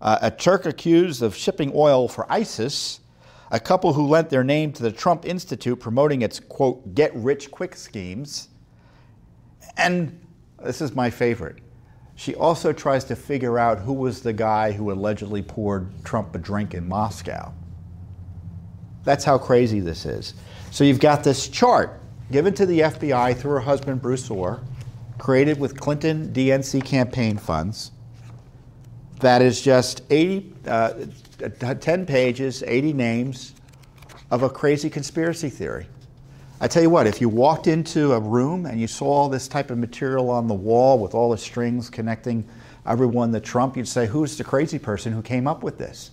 uh, 0.00 0.18
a 0.22 0.30
Turk 0.30 0.66
accused 0.66 1.22
of 1.22 1.34
shipping 1.34 1.72
oil 1.74 2.08
for 2.08 2.30
ISIS, 2.30 3.00
a 3.50 3.60
couple 3.60 3.92
who 3.92 4.06
lent 4.06 4.30
their 4.30 4.44
name 4.44 4.72
to 4.72 4.82
the 4.82 4.92
Trump 4.92 5.24
Institute 5.24 5.78
promoting 5.78 6.22
its, 6.22 6.40
quote, 6.40 6.94
get 6.94 7.14
rich 7.14 7.50
quick 7.50 7.74
schemes, 7.74 8.48
and 9.76 10.18
this 10.62 10.80
is 10.80 10.94
my 10.94 11.10
favorite. 11.10 11.58
She 12.14 12.34
also 12.34 12.72
tries 12.72 13.04
to 13.04 13.16
figure 13.16 13.58
out 13.58 13.78
who 13.78 13.92
was 13.92 14.22
the 14.22 14.32
guy 14.32 14.72
who 14.72 14.92
allegedly 14.92 15.42
poured 15.42 16.04
Trump 16.04 16.34
a 16.34 16.38
drink 16.38 16.74
in 16.74 16.86
Moscow. 16.86 17.52
That's 19.04 19.24
how 19.24 19.38
crazy 19.38 19.80
this 19.80 20.06
is. 20.06 20.34
So 20.72 20.84
you've 20.84 21.00
got 21.00 21.22
this 21.22 21.48
chart 21.48 22.00
given 22.30 22.54
to 22.54 22.64
the 22.64 22.80
FBI 22.80 23.36
through 23.36 23.50
her 23.50 23.60
husband, 23.60 24.00
Bruce 24.00 24.30
Ohr, 24.30 24.62
created 25.18 25.60
with 25.60 25.78
Clinton 25.78 26.32
DNC 26.32 26.82
campaign 26.82 27.36
funds. 27.36 27.90
That 29.20 29.42
is 29.42 29.60
just 29.60 30.00
80, 30.08 30.54
uh, 30.66 30.94
10 31.58 32.06
pages, 32.06 32.64
80 32.66 32.94
names 32.94 33.52
of 34.30 34.44
a 34.44 34.48
crazy 34.48 34.88
conspiracy 34.88 35.50
theory. 35.50 35.88
I 36.58 36.68
tell 36.68 36.82
you 36.82 36.88
what, 36.88 37.06
if 37.06 37.20
you 37.20 37.28
walked 37.28 37.66
into 37.66 38.14
a 38.14 38.20
room 38.20 38.64
and 38.64 38.80
you 38.80 38.86
saw 38.86 39.08
all 39.08 39.28
this 39.28 39.48
type 39.48 39.70
of 39.70 39.76
material 39.76 40.30
on 40.30 40.48
the 40.48 40.54
wall 40.54 40.98
with 40.98 41.12
all 41.12 41.32
the 41.32 41.38
strings 41.38 41.90
connecting 41.90 42.48
everyone 42.86 43.30
to 43.34 43.40
Trump, 43.40 43.76
you'd 43.76 43.88
say, 43.88 44.06
who's 44.06 44.38
the 44.38 44.44
crazy 44.44 44.78
person 44.78 45.12
who 45.12 45.20
came 45.20 45.46
up 45.46 45.62
with 45.62 45.76
this? 45.76 46.12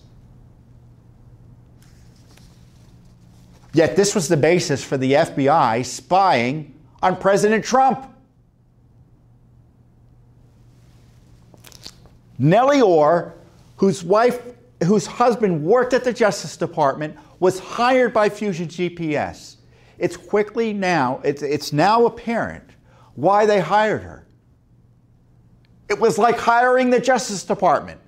Yet 3.72 3.96
this 3.96 4.14
was 4.14 4.28
the 4.28 4.36
basis 4.36 4.82
for 4.82 4.96
the 4.96 5.12
FBI 5.12 5.84
spying 5.84 6.74
on 7.02 7.16
President 7.16 7.64
Trump. 7.64 8.06
Nellie 12.38 12.80
Ohr, 12.80 13.34
whose 13.76 14.02
wife, 14.02 14.40
whose 14.84 15.06
husband 15.06 15.62
worked 15.62 15.92
at 15.92 16.04
the 16.04 16.12
Justice 16.12 16.56
Department, 16.56 17.16
was 17.38 17.58
hired 17.58 18.12
by 18.12 18.28
Fusion 18.28 18.66
GPS. 18.66 19.56
It's 19.98 20.16
quickly 20.16 20.72
now, 20.72 21.20
it's, 21.22 21.42
it's 21.42 21.72
now 21.72 22.06
apparent 22.06 22.70
why 23.14 23.44
they 23.44 23.60
hired 23.60 24.02
her. 24.02 24.26
It 25.90 25.98
was 25.98 26.16
like 26.16 26.38
hiring 26.38 26.90
the 26.90 27.00
Justice 27.00 27.44
Department. 27.44 28.00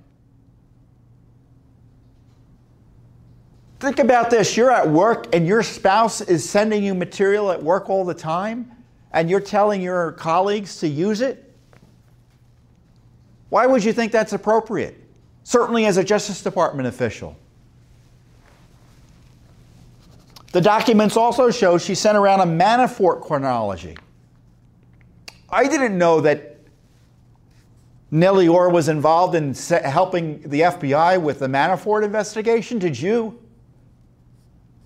Think 3.83 3.99
about 3.99 4.29
this 4.29 4.55
you're 4.55 4.71
at 4.71 4.87
work 4.87 5.35
and 5.35 5.45
your 5.45 5.61
spouse 5.61 6.21
is 6.21 6.49
sending 6.49 6.85
you 6.85 6.95
material 6.95 7.51
at 7.51 7.61
work 7.61 7.89
all 7.89 8.05
the 8.05 8.13
time, 8.13 8.71
and 9.11 9.29
you're 9.29 9.41
telling 9.41 9.81
your 9.81 10.13
colleagues 10.13 10.77
to 10.77 10.87
use 10.87 11.19
it. 11.19 11.53
Why 13.49 13.65
would 13.65 13.83
you 13.83 13.91
think 13.91 14.13
that's 14.13 14.31
appropriate? 14.31 14.95
Certainly, 15.43 15.85
as 15.85 15.97
a 15.97 16.03
Justice 16.05 16.41
Department 16.41 16.87
official. 16.87 17.35
The 20.53 20.61
documents 20.61 21.17
also 21.17 21.51
show 21.51 21.77
she 21.77 21.93
sent 21.93 22.17
around 22.17 22.39
a 22.39 22.45
Manafort 22.45 23.19
chronology. 23.19 23.97
I 25.49 25.67
didn't 25.67 25.97
know 25.97 26.21
that 26.21 26.57
Nellie 28.11 28.47
Ohr 28.47 28.69
was 28.69 28.87
involved 28.87 29.35
in 29.35 29.53
helping 29.53 30.41
the 30.43 30.61
FBI 30.61 31.21
with 31.21 31.39
the 31.39 31.47
Manafort 31.47 32.05
investigation. 32.05 32.79
Did 32.79 32.97
you? 32.97 33.43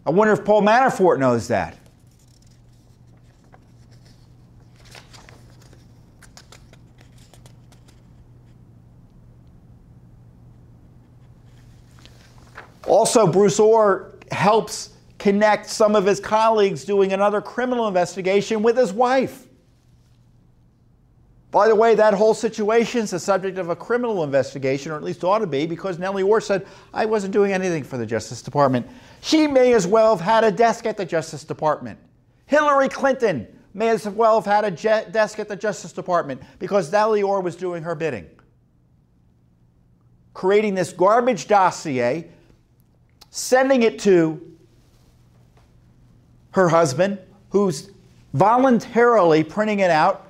I 0.07 0.09
wonder 0.09 0.31
if 0.31 0.45
Paul 0.45 0.61
Manafort 0.61 1.19
knows 1.19 1.49
that. 1.49 1.75
Also, 12.87 13.27
Bruce 13.27 13.59
Ohr 13.59 14.13
helps 14.31 14.91
connect 15.19 15.69
some 15.69 15.93
of 15.93 16.05
his 16.05 16.21
colleagues 16.21 16.85
doing 16.85 17.11
another 17.11 17.41
criminal 17.41 17.89
investigation 17.89 18.63
with 18.63 18.77
his 18.77 18.93
wife. 18.93 19.46
By 21.49 21.69
the 21.69 21.75
way, 21.75 21.95
that 21.95 22.13
whole 22.13 22.33
situation 22.33 23.01
is 23.01 23.11
the 23.11 23.19
subject 23.19 23.57
of 23.57 23.69
a 23.69 23.75
criminal 23.75 24.23
investigation, 24.23 24.91
or 24.91 24.95
at 24.95 25.03
least 25.03 25.23
ought 25.23 25.39
to 25.39 25.47
be, 25.47 25.65
because 25.65 25.97
Nellie 25.97 26.23
Ohr 26.23 26.41
said, 26.41 26.67
I 26.93 27.05
wasn't 27.05 27.31
doing 27.31 27.53
anything 27.53 27.83
for 27.83 27.97
the 27.97 28.05
Justice 28.05 28.41
Department. 28.41 28.85
She 29.21 29.47
may 29.47 29.73
as 29.73 29.87
well 29.87 30.15
have 30.15 30.25
had 30.25 30.43
a 30.43 30.51
desk 30.51 30.85
at 30.85 30.97
the 30.97 31.05
Justice 31.05 31.45
Department. 31.45 31.99
Hillary 32.47 32.89
Clinton 32.89 33.47
may 33.73 33.89
as 33.89 34.07
well 34.07 34.41
have 34.41 34.45
had 34.45 34.65
a 34.65 34.71
desk 35.09 35.39
at 35.39 35.47
the 35.47 35.55
Justice 35.55 35.93
Department 35.93 36.41
because 36.59 36.91
Nellie 36.91 37.23
Ohr 37.23 37.41
was 37.41 37.55
doing 37.55 37.83
her 37.83 37.95
bidding. 37.95 38.27
Creating 40.33 40.75
this 40.75 40.91
garbage 40.91 41.47
dossier, 41.47 42.29
sending 43.29 43.83
it 43.83 43.99
to 43.99 44.57
her 46.51 46.67
husband, 46.67 47.19
who's 47.51 47.91
voluntarily 48.33 49.43
printing 49.43 49.79
it 49.79 49.89
out 49.89 50.26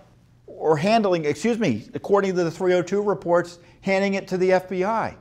or 0.57 0.75
handling, 0.75 1.25
excuse 1.25 1.59
me, 1.59 1.87
according 1.93 2.35
to 2.35 2.43
the 2.43 2.51
302 2.51 3.01
reports, 3.01 3.59
handing 3.81 4.15
it 4.15 4.27
to 4.27 4.37
the 4.37 4.49
FBI. 4.49 5.15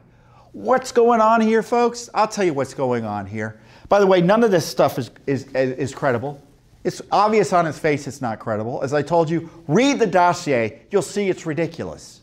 What's 0.53 0.91
going 0.91 1.21
on 1.21 1.43
here, 1.43 1.63
folks? 1.63 2.09
I'll 2.15 2.27
tell 2.27 2.45
you 2.45 2.55
what's 2.55 2.73
going 2.73 3.05
on 3.05 3.27
here. 3.27 3.61
By 3.89 4.01
the 4.01 4.07
way, 4.07 4.23
none 4.23 4.43
of 4.43 4.51
this 4.51 4.67
stuff 4.67 4.99
is, 4.99 5.11
is, 5.27 5.45
is 5.53 5.95
credible. 5.95 6.43
It's 6.83 7.03
obvious 7.13 7.53
on 7.53 7.67
its 7.67 7.79
face 7.79 8.07
it's 8.07 8.23
not 8.23 8.39
credible. 8.39 8.83
As 8.83 8.95
I 8.95 9.03
told 9.03 9.29
you, 9.29 9.51
read 9.69 9.99
the 9.99 10.07
dossier, 10.07 10.81
you'll 10.91 11.03
see 11.03 11.29
it's 11.29 11.45
ridiculous. 11.45 12.23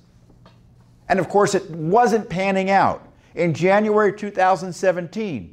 And 1.08 1.19
of 1.19 1.30
course, 1.30 1.54
it 1.54 1.69
wasn't 1.69 2.30
panning 2.30 2.71
out. 2.71 3.08
In 3.36 3.54
January 3.54 4.13
2017, 4.13 5.53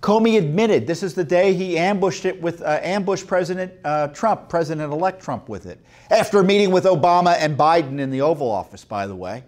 Comey 0.00 0.38
admitted 0.38 0.86
this 0.86 1.02
is 1.02 1.14
the 1.14 1.24
day 1.24 1.52
he 1.54 1.76
ambushed 1.76 2.24
it 2.24 2.40
with 2.40 2.62
uh, 2.62 2.78
ambushed 2.82 3.26
President 3.26 3.72
uh, 3.84 4.08
Trump, 4.08 4.48
President-elect 4.48 5.20
Trump, 5.20 5.48
with 5.48 5.66
it 5.66 5.80
after 6.10 6.38
a 6.38 6.44
meeting 6.44 6.70
with 6.70 6.84
Obama 6.84 7.36
and 7.38 7.58
Biden 7.58 7.98
in 7.98 8.10
the 8.10 8.20
Oval 8.20 8.48
Office. 8.48 8.84
By 8.84 9.08
the 9.08 9.16
way, 9.16 9.42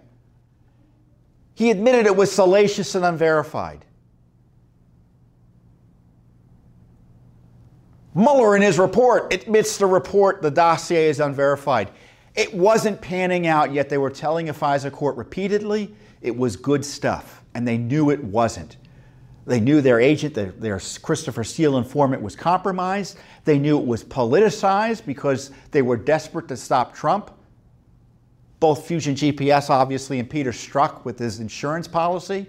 He 1.55 1.69
admitted 1.69 2.05
it 2.05 2.15
was 2.15 2.31
salacious 2.31 2.95
and 2.95 3.05
unverified. 3.05 3.85
Mueller, 8.13 8.55
in 8.55 8.61
his 8.61 8.77
report, 8.77 9.33
admits 9.33 9.77
the 9.77 9.85
report, 9.85 10.41
the 10.41 10.51
dossier 10.51 11.07
is 11.07 11.19
unverified. 11.19 11.91
It 12.35 12.53
wasn't 12.53 12.99
panning 12.99 13.47
out, 13.47 13.71
yet 13.71 13.89
they 13.89 13.97
were 13.97 14.09
telling 14.09 14.49
a 14.49 14.53
FISA 14.53 14.91
court 14.91 15.15
repeatedly 15.17 15.93
it 16.21 16.35
was 16.35 16.55
good 16.55 16.83
stuff, 16.83 17.43
and 17.53 17.67
they 17.67 17.77
knew 17.77 18.09
it 18.09 18.23
wasn't. 18.23 18.77
They 19.51 19.59
knew 19.59 19.81
their 19.81 19.99
agent, 19.99 20.33
their, 20.33 20.53
their, 20.53 20.79
Christopher 21.01 21.43
Steele 21.43 21.77
informant, 21.77 22.21
was 22.21 22.37
compromised. 22.37 23.17
They 23.43 23.59
knew 23.59 23.77
it 23.77 23.85
was 23.85 24.01
politicized 24.01 25.05
because 25.05 25.51
they 25.71 25.81
were 25.81 25.97
desperate 25.97 26.47
to 26.47 26.55
stop 26.55 26.95
Trump. 26.95 27.31
Both 28.61 28.87
Fusion 28.87 29.13
GPS, 29.13 29.69
obviously, 29.69 30.19
and 30.19 30.29
Peter 30.29 30.53
Strzok 30.53 31.03
with 31.03 31.19
his 31.19 31.41
insurance 31.41 31.85
policy. 31.85 32.47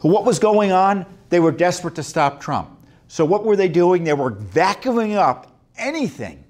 What 0.00 0.24
was 0.24 0.40
going 0.40 0.72
on? 0.72 1.06
They 1.28 1.38
were 1.38 1.52
desperate 1.52 1.94
to 1.94 2.02
stop 2.02 2.40
Trump. 2.40 2.70
So, 3.06 3.24
what 3.24 3.44
were 3.44 3.54
they 3.54 3.68
doing? 3.68 4.02
They 4.02 4.14
were 4.14 4.32
vacuuming 4.32 5.14
up 5.14 5.56
anything 5.76 6.42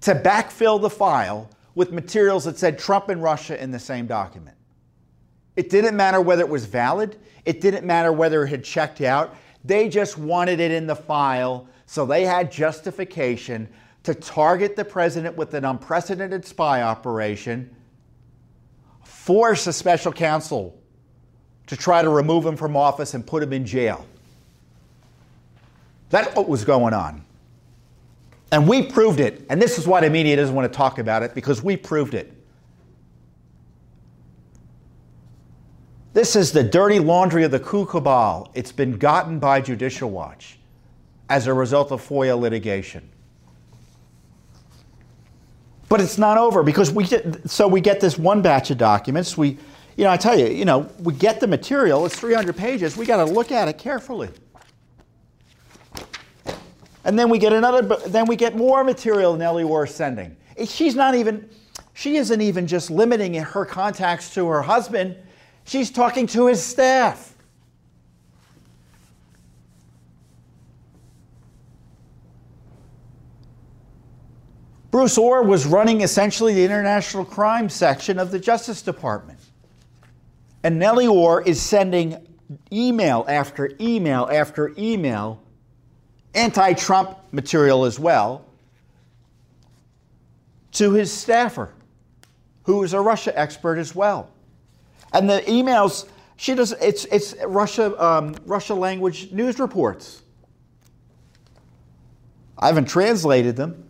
to 0.00 0.16
backfill 0.16 0.82
the 0.82 0.90
file 0.90 1.48
with 1.74 1.92
materials 1.92 2.44
that 2.44 2.58
said 2.58 2.78
Trump 2.78 3.08
and 3.08 3.22
Russia 3.22 3.60
in 3.62 3.70
the 3.70 3.78
same 3.78 4.06
document. 4.06 4.56
It 5.56 5.70
didn't 5.70 5.96
matter 5.96 6.20
whether 6.20 6.42
it 6.42 6.48
was 6.48 6.66
valid, 6.66 7.16
it 7.44 7.60
didn't 7.60 7.84
matter 7.84 8.12
whether 8.12 8.44
it 8.44 8.48
had 8.48 8.64
checked 8.64 9.00
out. 9.00 9.36
They 9.64 9.88
just 9.88 10.18
wanted 10.18 10.60
it 10.60 10.70
in 10.70 10.86
the 10.86 10.96
file, 10.96 11.68
so 11.86 12.04
they 12.04 12.24
had 12.24 12.50
justification 12.50 13.68
to 14.02 14.14
target 14.14 14.76
the 14.76 14.84
president 14.84 15.36
with 15.36 15.54
an 15.54 15.64
unprecedented 15.64 16.44
spy 16.44 16.82
operation, 16.82 17.74
force 19.04 19.66
a 19.66 19.72
special 19.72 20.12
counsel 20.12 20.78
to 21.66 21.76
try 21.76 22.02
to 22.02 22.10
remove 22.10 22.44
him 22.44 22.56
from 22.56 22.76
office 22.76 23.14
and 23.14 23.26
put 23.26 23.42
him 23.42 23.52
in 23.52 23.64
jail. 23.64 24.04
That's 26.10 26.34
what 26.36 26.48
was 26.48 26.64
going 26.64 26.92
on. 26.92 27.24
And 28.54 28.68
we 28.68 28.82
proved 28.82 29.18
it. 29.18 29.44
And 29.50 29.60
this 29.60 29.80
is 29.80 29.88
why 29.88 30.00
the 30.00 30.08
media 30.08 30.36
doesn't 30.36 30.54
want 30.54 30.72
to 30.72 30.76
talk 30.76 31.00
about 31.00 31.24
it, 31.24 31.34
because 31.34 31.60
we 31.60 31.76
proved 31.76 32.14
it. 32.14 32.32
This 36.12 36.36
is 36.36 36.52
the 36.52 36.62
dirty 36.62 37.00
laundry 37.00 37.42
of 37.42 37.50
the 37.50 37.58
coup 37.58 37.84
cabal. 37.84 38.52
It's 38.54 38.70
been 38.70 38.96
gotten 38.96 39.40
by 39.40 39.60
Judicial 39.60 40.08
Watch 40.08 40.60
as 41.28 41.48
a 41.48 41.52
result 41.52 41.90
of 41.90 42.00
FOIA 42.06 42.38
litigation. 42.38 43.10
But 45.88 46.00
it's 46.00 46.16
not 46.16 46.38
over 46.38 46.62
because 46.62 46.92
we 46.92 47.02
get, 47.02 47.50
so 47.50 47.66
we 47.66 47.80
get 47.80 47.98
this 47.98 48.16
one 48.16 48.40
batch 48.40 48.70
of 48.70 48.78
documents. 48.78 49.36
We 49.36 49.58
you 49.96 50.04
know, 50.04 50.10
I 50.10 50.16
tell 50.16 50.38
you, 50.38 50.46
you 50.46 50.64
know, 50.64 50.88
we 51.00 51.14
get 51.14 51.40
the 51.40 51.46
material, 51.48 52.06
it's 52.06 52.18
300 52.18 52.56
pages, 52.56 52.96
we 52.96 53.06
got 53.06 53.16
to 53.18 53.24
look 53.24 53.50
at 53.52 53.68
it 53.68 53.78
carefully. 53.78 54.28
And 57.04 57.18
then 57.18 57.28
we 57.28 57.38
get 57.38 57.52
another, 57.52 57.82
then 58.06 58.26
we 58.26 58.34
get 58.34 58.56
more 58.56 58.82
material 58.82 59.36
Nellie 59.36 59.64
Ohr 59.64 59.86
sending. 59.86 60.36
She's 60.66 60.94
not 60.94 61.14
even, 61.14 61.48
she 61.92 62.16
isn't 62.16 62.40
even 62.40 62.66
just 62.66 62.90
limiting 62.90 63.34
her 63.34 63.64
contacts 63.64 64.32
to 64.34 64.46
her 64.48 64.62
husband, 64.62 65.16
she's 65.64 65.90
talking 65.90 66.26
to 66.28 66.46
his 66.46 66.62
staff. 66.62 67.34
Bruce 74.90 75.18
Ohr 75.18 75.42
was 75.42 75.66
running 75.66 76.02
essentially 76.02 76.54
the 76.54 76.64
international 76.64 77.24
crime 77.24 77.68
section 77.68 78.16
of 78.16 78.30
the 78.30 78.38
Justice 78.38 78.80
Department. 78.80 79.40
And 80.62 80.78
Nellie 80.78 81.08
Ohr 81.08 81.42
is 81.42 81.60
sending 81.60 82.16
email 82.72 83.24
after 83.28 83.72
email 83.80 84.28
after 84.32 84.72
email, 84.78 85.42
anti 86.34 86.72
Trump 86.74 87.18
material 87.32 87.84
as 87.84 87.98
well, 87.98 88.44
to 90.72 90.92
his 90.92 91.12
staffer, 91.12 91.72
who 92.64 92.82
is 92.82 92.92
a 92.92 93.00
Russia 93.00 93.38
expert 93.38 93.78
as 93.78 93.94
well. 93.94 94.30
And 95.12 95.30
the 95.30 95.40
emails, 95.42 96.08
she 96.36 96.54
does, 96.54 96.72
it's, 96.72 97.04
it's 97.06 97.34
Russia, 97.46 98.02
um, 98.04 98.34
Russia 98.44 98.74
language 98.74 99.30
news 99.30 99.58
reports. 99.58 100.22
I 102.58 102.66
haven't 102.66 102.88
translated 102.88 103.56
them. 103.56 103.88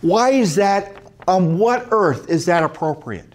Why 0.00 0.30
is 0.30 0.54
that? 0.56 0.96
On 1.28 1.58
what 1.58 1.88
earth 1.90 2.28
is 2.28 2.46
that 2.46 2.62
appropriate? 2.62 3.29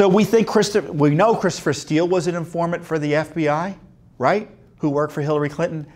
So 0.00 0.08
we 0.08 0.24
think 0.24 0.48
Christopher, 0.48 0.90
we 0.92 1.10
know 1.10 1.36
Christopher 1.36 1.74
Steele 1.74 2.08
was 2.08 2.26
an 2.26 2.34
informant 2.34 2.82
for 2.82 2.98
the 2.98 3.12
FBI, 3.12 3.74
right? 4.16 4.48
Who 4.78 4.88
worked 4.88 5.12
for 5.12 5.20
Hillary 5.20 5.50
Clinton. 5.50 5.86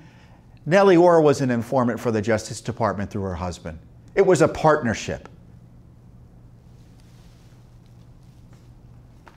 Nellie 0.66 0.98
Ohr 0.98 1.22
was 1.22 1.40
an 1.40 1.50
informant 1.50 1.98
for 1.98 2.10
the 2.10 2.20
Justice 2.20 2.60
Department 2.60 3.10
through 3.10 3.22
her 3.22 3.34
husband. 3.34 3.78
It 4.14 4.20
was 4.20 4.42
a 4.42 4.48
partnership. 4.48 5.26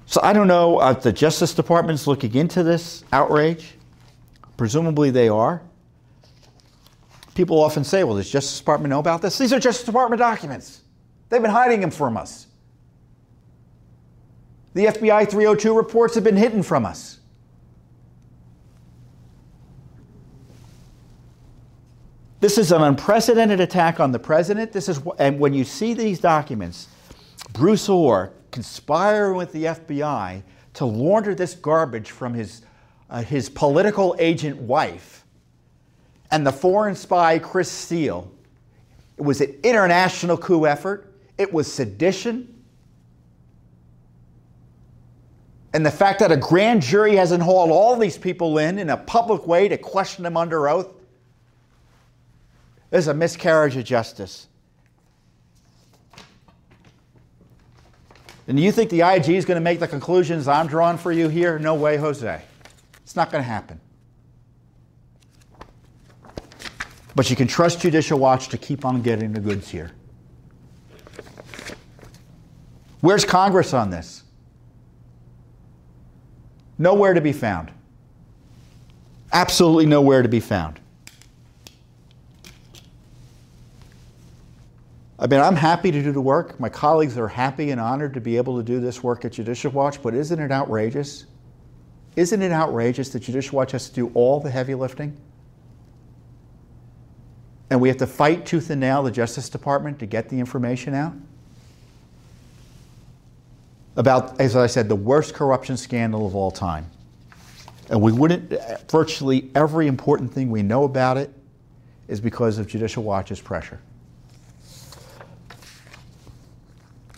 So 0.06 0.20
I 0.22 0.34
don't 0.34 0.50
know 0.50 0.86
if 0.86 1.02
the 1.02 1.14
Justice 1.14 1.54
Department's 1.54 2.06
looking 2.06 2.36
into 2.36 2.62
this 2.62 3.06
outrage. 3.14 3.76
Presumably 4.58 5.12
they 5.12 5.30
are. 5.30 5.62
People 7.36 7.64
often 7.64 7.86
say, 7.86 8.04
well, 8.04 8.18
does 8.18 8.30
Justice 8.30 8.60
Department 8.60 8.90
know 8.90 9.00
about 9.00 9.22
this? 9.22 9.38
These 9.38 9.54
are 9.54 9.62
Justice 9.62 9.86
Department 9.86 10.20
documents. 10.20 10.82
They've 11.30 11.42
been 11.42 11.52
hiding 11.52 11.80
them 11.80 11.90
from 11.92 12.18
us. 12.18 12.47
The 14.78 14.86
FBI 14.86 15.28
302 15.28 15.76
reports 15.76 16.14
have 16.14 16.24
been 16.24 16.38
hidden 16.38 16.62
from 16.62 16.86
us. 16.86 17.18
This 22.42 22.60
is 22.60 22.72
an 22.72 22.84
unprecedented 22.84 23.60
attack 23.60 24.00
on 24.00 24.12
the 24.12 24.20
president. 24.20 24.72
This 24.72 24.88
is, 24.88 25.02
and 25.18 25.40
when 25.40 25.56
you 25.56 25.64
see 25.64 25.96
these 25.96 26.20
documents, 26.20 26.90
Bruce 27.54 27.90
Ohr 27.90 28.34
conspiring 28.52 29.36
with 29.36 29.52
the 29.52 29.64
FBI 29.64 30.44
to 30.76 30.86
launder 30.86 31.34
this 31.34 31.56
garbage 31.56 32.12
from 32.12 32.36
his, 32.36 32.62
uh, 33.10 33.24
his 33.24 33.50
political 33.50 34.16
agent 34.20 34.58
wife 34.58 35.26
and 36.30 36.46
the 36.46 36.54
foreign 36.54 36.94
spy 36.94 37.40
Chris 37.40 37.72
Steele. 37.72 38.32
It 39.18 39.24
was 39.24 39.42
an 39.42 39.56
international 39.64 40.38
coup 40.38 40.68
effort. 40.68 41.16
It 41.40 41.52
was 41.52 41.66
sedition. 41.74 42.57
And 45.78 45.86
the 45.86 45.92
fact 45.92 46.22
that 46.22 46.32
a 46.32 46.38
grand 46.38 46.82
jury 46.82 47.18
hasn't 47.18 47.44
hauled 47.44 47.70
all 47.70 47.96
these 47.98 48.18
people 48.18 48.58
in 48.58 48.80
in 48.80 48.90
a 48.90 48.98
public 48.98 49.46
way 49.46 49.68
to 49.68 49.78
question 49.78 50.24
them 50.24 50.36
under 50.36 50.68
oath 50.68 50.88
is 52.90 53.08
a 53.08 53.14
miscarriage 53.14 53.78
of 53.78 53.86
justice. 53.86 54.48
And 58.48 58.60
you 58.60 58.72
think 58.72 58.90
the 58.90 59.02
IG 59.02 59.30
is 59.30 59.46
going 59.46 59.58
to 59.58 59.62
make 59.62 59.80
the 59.80 59.88
conclusions 59.88 60.48
I'm 60.48 60.66
drawing 60.66 60.98
for 60.98 61.12
you 61.12 61.30
here? 61.30 61.60
No 61.60 61.76
way, 61.76 61.98
Jose. 61.98 62.42
It's 63.04 63.16
not 63.16 63.32
going 63.32 63.44
to 63.44 63.48
happen. 63.48 63.80
But 67.14 67.30
you 67.30 67.36
can 67.36 67.48
trust 67.48 67.82
Judicial 67.82 68.18
Watch 68.18 68.50
to 68.50 68.58
keep 68.58 68.84
on 68.84 69.04
getting 69.04 69.32
the 69.32 69.42
goods 69.42 69.70
here. 69.70 69.92
Where's 73.02 73.24
Congress 73.24 73.76
on 73.76 73.92
this? 73.92 74.24
Nowhere 76.78 77.14
to 77.14 77.22
be 77.22 77.34
found. 77.34 77.72
Absolutely 79.34 79.86
nowhere 79.86 80.22
to 80.22 80.30
be 80.30 80.40
found. 80.40 80.80
I 85.20 85.26
mean, 85.26 85.40
I'm 85.40 85.56
happy 85.56 85.92
to 85.92 86.04
do 86.04 86.12
the 86.12 86.22
work. 86.22 86.60
My 86.60 86.70
colleagues 86.70 87.18
are 87.18 87.28
happy 87.28 87.72
and 87.72 87.82
honored 87.82 88.14
to 88.14 88.22
be 88.22 88.38
able 88.38 88.58
to 88.58 88.64
do 88.64 88.80
this 88.80 89.02
work 89.02 89.26
at 89.26 89.32
Judicial 89.32 89.72
Watch, 89.72 90.02
but 90.04 90.14
isn't 90.14 90.40
it 90.40 90.52
outrageous? 90.52 91.26
Isn't 92.16 92.42
it 92.42 92.52
outrageous 92.52 93.10
that 93.10 93.22
Judicial 93.22 93.58
Watch 93.58 93.72
has 93.72 93.90
to 93.90 93.96
do 93.96 94.12
all 94.14 94.40
the 94.40 94.52
heavy 94.52 94.76
lifting? 94.76 95.18
And 97.70 97.82
we 97.82 97.88
have 97.90 97.98
to 97.98 98.08
fight 98.08 98.46
tooth 98.46 98.70
and 98.70 98.80
nail 98.80 99.02
the 99.04 99.12
Justice 99.12 99.50
Department 99.50 99.98
to 100.00 100.06
get 100.06 100.30
the 100.30 100.40
information 100.40 100.94
out? 100.94 101.14
About, 103.98 104.40
as 104.40 104.56
I 104.56 104.68
said, 104.68 104.88
the 104.88 104.96
worst 104.96 105.34
corruption 105.34 105.76
scandal 105.76 106.26
of 106.26 106.36
all 106.36 106.52
time. 106.52 106.90
And 107.90 108.02
we 108.02 108.12
wouldn't, 108.12 108.54
virtually 108.90 109.52
every 109.56 109.88
important 109.88 110.34
thing 110.34 110.50
we 110.50 110.64
know 110.64 110.86
about 110.86 111.18
it 111.18 111.34
is 112.08 112.22
because 112.22 112.58
of 112.58 112.68
Judicial 112.68 113.04
Watch's 113.04 113.42
pressure. 113.42 113.80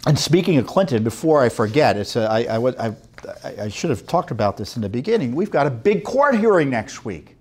And 0.08 0.18
speaking 0.18 0.58
of 0.58 0.66
Clinton, 0.66 1.04
before 1.04 1.44
I 1.44 1.50
forget, 1.50 1.98
it's 1.98 2.16
a, 2.16 2.22
I, 2.22 2.58
I, 2.58 2.88
I 2.88 2.96
I, 3.44 3.64
I 3.64 3.68
should 3.70 3.90
have 3.90 4.06
talked 4.08 4.32
about 4.32 4.58
this 4.58 4.76
in 4.76 4.82
the 4.82 4.90
beginning. 4.90 5.36
We've 5.36 5.52
got 5.52 5.68
a 5.68 5.70
big 5.70 6.04
court 6.04 6.36
hearing 6.36 6.70
next 6.70 7.06
week. 7.06 7.36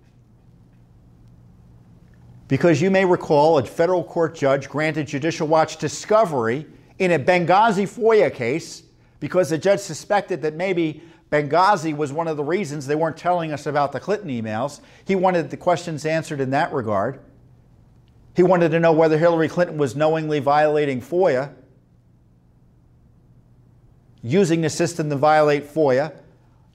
Because 2.49 2.81
you 2.81 2.91
may 2.91 3.05
recall 3.05 3.59
a 3.59 3.65
federal 3.65 4.03
court 4.03 4.35
judge 4.35 4.69
granted 4.69 5.07
Judicial 5.07 5.47
Watch 5.47 5.77
discovery 5.77 6.67
in 6.99 7.13
a 7.13 7.19
Benghazi 7.19 7.87
FOIA 7.87 8.33
case 8.33 8.85
because 9.21 9.51
the 9.51 9.59
judge 9.59 9.81
suspected 9.81 10.43
that 10.43 10.55
maybe 10.55 11.03
Benghazi 11.31 11.97
was 11.97 12.13
one 12.13 12.29
of 12.29 12.37
the 12.37 12.45
reasons 12.45 12.87
they 12.87 12.95
weren't 12.95 13.17
telling 13.17 13.53
us 13.53 13.67
about 13.67 13.93
the 13.93 14.01
Clinton 14.01 14.31
emails. 14.31 14.81
He 15.05 15.15
wanted 15.15 15.51
the 15.51 15.57
questions 15.57 16.07
answered 16.07 16.41
in 16.41 16.51
that 16.51 16.73
regard. 16.73 17.21
He 18.35 18.43
wanted 18.43 18.71
to 18.71 18.81
know 18.81 18.93
whether 18.93 19.19
Hillary 19.19 19.49
Clinton 19.49 19.79
was 19.79 19.97
knowingly 19.97 20.39
violating 20.39 21.01
FOIA, 21.01 21.53
using 24.23 24.61
the 24.61 24.71
system 24.71 25.11
to 25.11 25.17
violate 25.17 25.65
FOIA. 25.65 26.15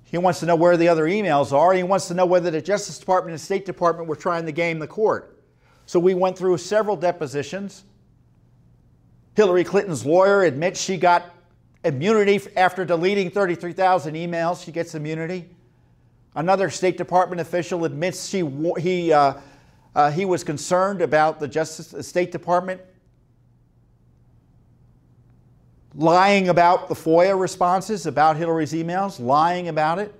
He 0.04 0.18
wants 0.18 0.40
to 0.42 0.46
know 0.46 0.56
where 0.56 0.78
the 0.78 0.90
other 0.90 1.06
emails 1.06 1.52
are. 1.52 1.74
He 1.74 1.82
wants 1.82 2.08
to 2.10 2.14
know 2.14 2.26
whether 2.26 2.52
the 2.52 2.62
Justice 2.62 3.00
Department 3.00 3.32
and 3.32 3.42
State 3.42 3.66
Department 3.66 4.08
were 4.08 4.16
trying 4.16 4.46
to 4.46 4.52
game 4.52 4.78
the 4.78 4.88
court. 4.88 5.42
So 5.86 6.00
we 6.00 6.14
went 6.14 6.38
through 6.38 6.58
several 6.60 6.96
depositions. 6.96 7.84
Hillary 9.36 9.64
Clinton's 9.64 10.06
lawyer 10.06 10.44
admits 10.44 10.80
she 10.80 10.98
got 10.98 11.34
immunity 11.84 12.40
after 12.56 12.86
deleting 12.86 13.30
33,000 13.30 14.16
emails. 14.16 14.64
She 14.64 14.72
gets 14.72 14.96
immunity. 14.96 15.50
Another 16.36 16.70
State 16.70 16.98
Department 16.98 17.42
official 17.42 17.86
admits 17.86 18.28
she, 18.28 18.44
he, 18.80 19.14
uh, 19.14 19.36
uh, 19.96 20.12
he 20.12 20.26
was 20.26 20.44
concerned 20.44 21.02
about 21.02 21.40
the 21.40 21.48
Justice 21.48 21.90
the 21.90 22.04
State 22.04 22.32
Department 22.32 22.82
lying 25.96 26.50
about 26.50 26.88
the 26.90 26.96
FOIA 26.96 27.40
responses 27.40 28.06
about 28.06 28.36
Hillary's 28.36 28.74
emails, 28.74 29.20
lying 29.20 29.68
about 29.68 30.00
it. 30.00 30.14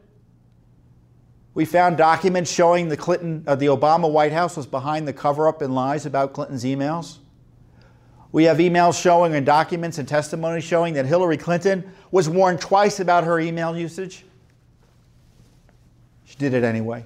We 1.56 1.66
found 1.66 1.98
documents 1.98 2.52
showing 2.52 2.90
the 2.90 2.98
Clinton, 2.98 3.44
uh, 3.46 3.56
the 3.56 3.68
Obama 3.68 4.12
White 4.12 4.32
House 4.32 4.58
was 4.58 4.66
behind 4.66 5.08
the 5.08 5.14
cover-up 5.14 5.62
and 5.62 5.74
lies 5.74 6.06
about 6.06 6.34
Clinton's 6.34 6.64
emails. 6.64 7.18
We 8.34 8.46
have 8.46 8.58
emails 8.58 9.00
showing 9.00 9.36
and 9.36 9.46
documents 9.46 10.00
and 10.00 10.08
testimony 10.08 10.60
showing 10.60 10.96
that 10.96 11.06
Hillary 11.06 11.38
Clinton 11.38 11.90
was 12.10 12.28
warned 12.28 12.60
twice 12.60 13.00
about 13.00 13.24
her 13.24 13.40
email 13.40 13.78
usage. 13.78 14.26
She 16.26 16.36
did 16.36 16.56
it 16.56 16.64
anyway. 16.64 17.06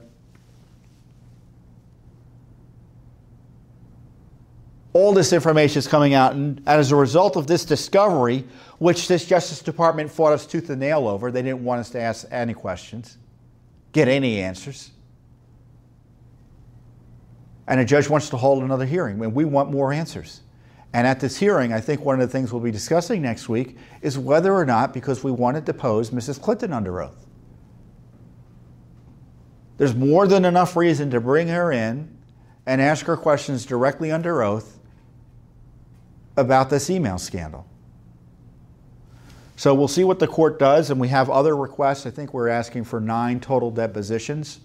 All 4.94 5.12
this 5.12 5.34
information 5.34 5.78
is 5.80 5.88
coming 5.88 6.14
out, 6.14 6.34
and 6.34 6.62
as 6.66 6.94
a 6.94 6.96
result 6.96 7.36
of 7.36 7.46
this 7.46 7.66
discovery, 7.66 8.46
which 8.80 9.10
this 9.10 9.26
Justice 9.26 9.62
Department 9.62 10.10
fought 10.10 10.32
us 10.32 10.48
tooth 10.48 10.70
and 10.70 10.80
nail 10.80 11.10
over, 11.10 11.30
they 11.30 11.42
didn't 11.42 11.64
want 11.64 11.82
us 11.82 11.90
to 11.92 12.00
ask 12.00 12.26
any 12.32 12.54
questions 12.54 13.18
get 13.92 14.08
any 14.08 14.40
answers. 14.42 14.92
And 17.68 17.80
a 17.80 17.86
judge 17.86 18.10
wants 18.10 18.30
to 18.30 18.38
hold 18.38 18.64
another 18.64 18.86
hearing, 18.86 19.22
and 19.22 19.34
we 19.34 19.44
want 19.44 19.72
more 19.72 19.92
answers. 19.92 20.42
And 20.98 21.06
at 21.06 21.20
this 21.20 21.38
hearing, 21.38 21.74
I 21.74 21.80
think 21.80 22.04
one 22.04 22.20
of 22.20 22.28
the 22.28 22.32
things 22.32 22.52
we'll 22.52 22.60
be 22.60 22.72
discussing 22.72 23.22
next 23.22 23.48
week 23.48 23.78
is 24.02 24.18
whether 24.18 24.52
or 24.56 24.66
not, 24.66 24.96
because 24.96 25.24
we 25.24 25.30
want 25.30 25.54
to 25.54 25.62
depose 25.62 26.10
Mrs. 26.10 26.42
Clinton 26.42 26.74
under 26.74 27.04
oath. 27.04 27.28
There's 29.78 29.94
more 29.94 30.26
than 30.26 30.44
enough 30.44 30.76
reason 30.76 31.12
to 31.12 31.22
bring 31.22 31.50
her 31.50 31.72
in 31.72 32.18
and 32.66 32.82
ask 32.82 33.06
her 33.06 33.16
questions 33.16 33.64
directly 33.64 34.12
under 34.12 34.42
oath 34.42 34.80
about 36.36 36.72
this 36.72 36.90
email 36.90 37.20
scandal. 37.20 37.68
So 39.56 39.76
we'll 39.76 39.88
see 39.88 40.04
what 40.04 40.18
the 40.18 40.26
court 40.26 40.58
does, 40.58 40.90
and 40.90 41.00
we 41.00 41.10
have 41.10 41.30
other 41.30 41.56
requests. 41.56 42.08
I 42.08 42.10
think 42.10 42.34
we're 42.34 42.48
asking 42.48 42.86
for 42.86 43.00
nine 43.00 43.40
total 43.40 43.70
depositions, 43.70 44.62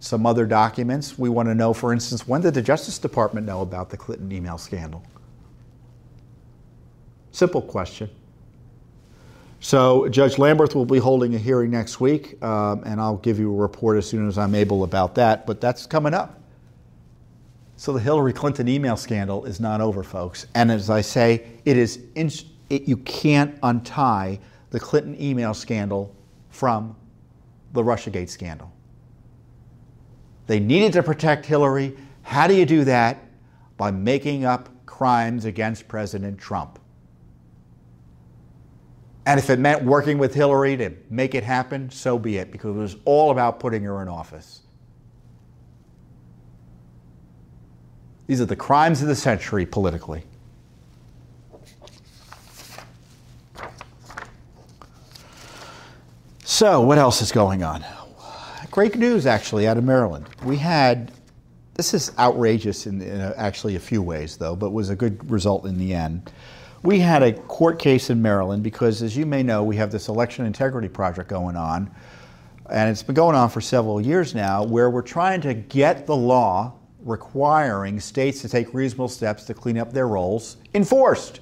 some 0.00 0.26
other 0.26 0.46
documents. 0.46 1.18
We 1.18 1.28
want 1.28 1.48
to 1.48 1.54
know, 1.54 1.72
for 1.72 1.92
instance, 1.92 2.26
when 2.28 2.40
did 2.40 2.54
the 2.54 2.62
Justice 2.62 2.98
Department 2.98 3.46
know 3.46 3.62
about 3.62 3.90
the 3.90 3.96
Clinton 3.96 4.30
email 4.32 4.58
scandal? 4.58 5.02
Simple 7.32 7.62
question. 7.62 8.10
So 9.60 10.08
Judge 10.08 10.36
Lamberth 10.36 10.74
will 10.74 10.84
be 10.84 10.98
holding 10.98 11.34
a 11.34 11.38
hearing 11.38 11.70
next 11.70 12.00
week, 12.00 12.42
um, 12.42 12.82
and 12.84 13.00
I'll 13.00 13.16
give 13.16 13.38
you 13.38 13.52
a 13.52 13.56
report 13.56 13.96
as 13.96 14.08
soon 14.08 14.28
as 14.28 14.38
I'm 14.38 14.54
able 14.54 14.84
about 14.84 15.14
that. 15.16 15.46
But 15.46 15.60
that's 15.60 15.86
coming 15.86 16.14
up. 16.14 16.40
So 17.76 17.92
the 17.92 18.00
Hillary 18.00 18.32
Clinton 18.32 18.68
email 18.68 18.96
scandal 18.96 19.44
is 19.44 19.60
not 19.60 19.80
over, 19.80 20.02
folks. 20.02 20.46
And 20.54 20.70
as 20.70 20.88
I 20.88 21.00
say, 21.00 21.46
it 21.64 21.76
is. 21.76 22.00
In- 22.14 22.30
it, 22.68 22.88
you 22.88 22.96
can't 22.98 23.56
untie 23.62 24.40
the 24.70 24.80
Clinton 24.80 25.20
email 25.20 25.54
scandal 25.54 26.14
from 26.50 26.96
the 27.72 27.82
Russiagate 27.82 28.28
scandal. 28.28 28.72
They 30.46 30.60
needed 30.60 30.92
to 30.94 31.02
protect 31.02 31.46
Hillary. 31.46 31.96
How 32.22 32.46
do 32.46 32.54
you 32.54 32.66
do 32.66 32.84
that? 32.84 33.22
By 33.76 33.90
making 33.90 34.44
up 34.44 34.68
crimes 34.86 35.44
against 35.44 35.88
President 35.88 36.38
Trump. 36.38 36.78
And 39.26 39.40
if 39.40 39.50
it 39.50 39.58
meant 39.58 39.82
working 39.82 40.18
with 40.18 40.34
Hillary 40.34 40.76
to 40.76 40.92
make 41.10 41.34
it 41.34 41.42
happen, 41.42 41.90
so 41.90 42.16
be 42.16 42.38
it, 42.38 42.52
because 42.52 42.76
it 42.76 42.78
was 42.78 42.96
all 43.04 43.32
about 43.32 43.58
putting 43.58 43.82
her 43.82 44.00
in 44.00 44.08
office. 44.08 44.62
These 48.28 48.40
are 48.40 48.46
the 48.46 48.56
crimes 48.56 49.02
of 49.02 49.08
the 49.08 49.16
century 49.16 49.66
politically. 49.66 50.24
So, 56.44 56.80
what 56.80 56.96
else 56.96 57.20
is 57.20 57.32
going 57.32 57.62
on? 57.64 57.84
Great 58.76 58.96
news, 58.96 59.24
actually, 59.24 59.66
out 59.66 59.78
of 59.78 59.84
Maryland. 59.84 60.28
We 60.44 60.58
had, 60.58 61.10
this 61.72 61.94
is 61.94 62.12
outrageous 62.18 62.86
in, 62.86 63.00
in 63.00 63.22
a, 63.22 63.32
actually 63.38 63.76
a 63.76 63.80
few 63.80 64.02
ways, 64.02 64.36
though, 64.36 64.54
but 64.54 64.68
was 64.68 64.90
a 64.90 64.94
good 64.94 65.30
result 65.30 65.64
in 65.64 65.78
the 65.78 65.94
end. 65.94 66.30
We 66.82 66.98
had 66.98 67.22
a 67.22 67.32
court 67.32 67.78
case 67.78 68.10
in 68.10 68.20
Maryland 68.20 68.62
because, 68.62 69.00
as 69.00 69.16
you 69.16 69.24
may 69.24 69.42
know, 69.42 69.64
we 69.64 69.76
have 69.76 69.90
this 69.90 70.08
election 70.08 70.44
integrity 70.44 70.88
project 70.88 71.30
going 71.30 71.56
on, 71.56 71.90
and 72.68 72.90
it's 72.90 73.02
been 73.02 73.14
going 73.14 73.34
on 73.34 73.48
for 73.48 73.62
several 73.62 73.98
years 73.98 74.34
now, 74.34 74.62
where 74.62 74.90
we're 74.90 75.00
trying 75.00 75.40
to 75.40 75.54
get 75.54 76.06
the 76.06 76.14
law 76.14 76.74
requiring 77.00 77.98
states 77.98 78.42
to 78.42 78.48
take 78.50 78.74
reasonable 78.74 79.08
steps 79.08 79.44
to 79.44 79.54
clean 79.54 79.78
up 79.78 79.90
their 79.90 80.06
rolls 80.06 80.58
enforced. 80.74 81.40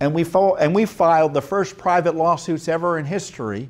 And 0.00 0.14
we, 0.14 0.24
fo- 0.24 0.56
and 0.56 0.74
we 0.74 0.86
filed 0.86 1.34
the 1.34 1.42
first 1.42 1.76
private 1.76 2.14
lawsuits 2.14 2.68
ever 2.68 2.98
in 2.98 3.04
history 3.04 3.68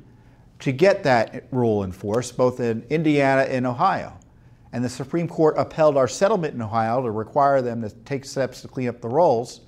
to 0.59 0.71
get 0.71 1.03
that 1.03 1.45
rule 1.51 1.83
enforced, 1.83 2.35
both 2.35 2.59
in 2.59 2.83
Indiana 2.89 3.43
and 3.43 3.67
Ohio. 3.67 4.17
And 4.73 4.83
the 4.83 4.89
Supreme 4.89 5.27
Court 5.27 5.55
upheld 5.57 5.97
our 5.97 6.07
settlement 6.07 6.53
in 6.53 6.61
Ohio 6.61 7.01
to 7.01 7.11
require 7.11 7.61
them 7.61 7.81
to 7.81 7.89
take 7.89 8.25
steps 8.25 8.61
to 8.61 8.67
clean 8.67 8.89
up 8.89 9.01
the 9.01 9.09
rolls. 9.09 9.61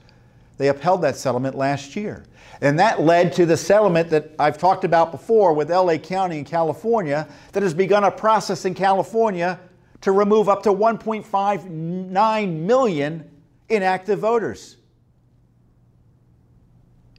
They 0.57 0.67
upheld 0.67 1.01
that 1.03 1.15
settlement 1.15 1.55
last 1.55 1.95
year. 1.95 2.25
And 2.61 2.77
that 2.79 3.01
led 3.01 3.31
to 3.33 3.45
the 3.45 3.55
settlement 3.55 4.09
that 4.09 4.31
I've 4.37 4.57
talked 4.57 4.83
about 4.83 5.11
before 5.11 5.53
with 5.53 5.71
LA 5.71 5.97
County 5.97 6.39
in 6.39 6.45
California 6.45 7.27
that 7.53 7.63
has 7.63 7.73
begun 7.73 8.03
a 8.03 8.11
process 8.11 8.65
in 8.65 8.73
California 8.73 9.59
to 10.01 10.11
remove 10.11 10.49
up 10.49 10.63
to 10.63 10.69
1.59 10.69 12.59
million 12.59 13.29
inactive 13.69 14.19
voters. 14.19 14.77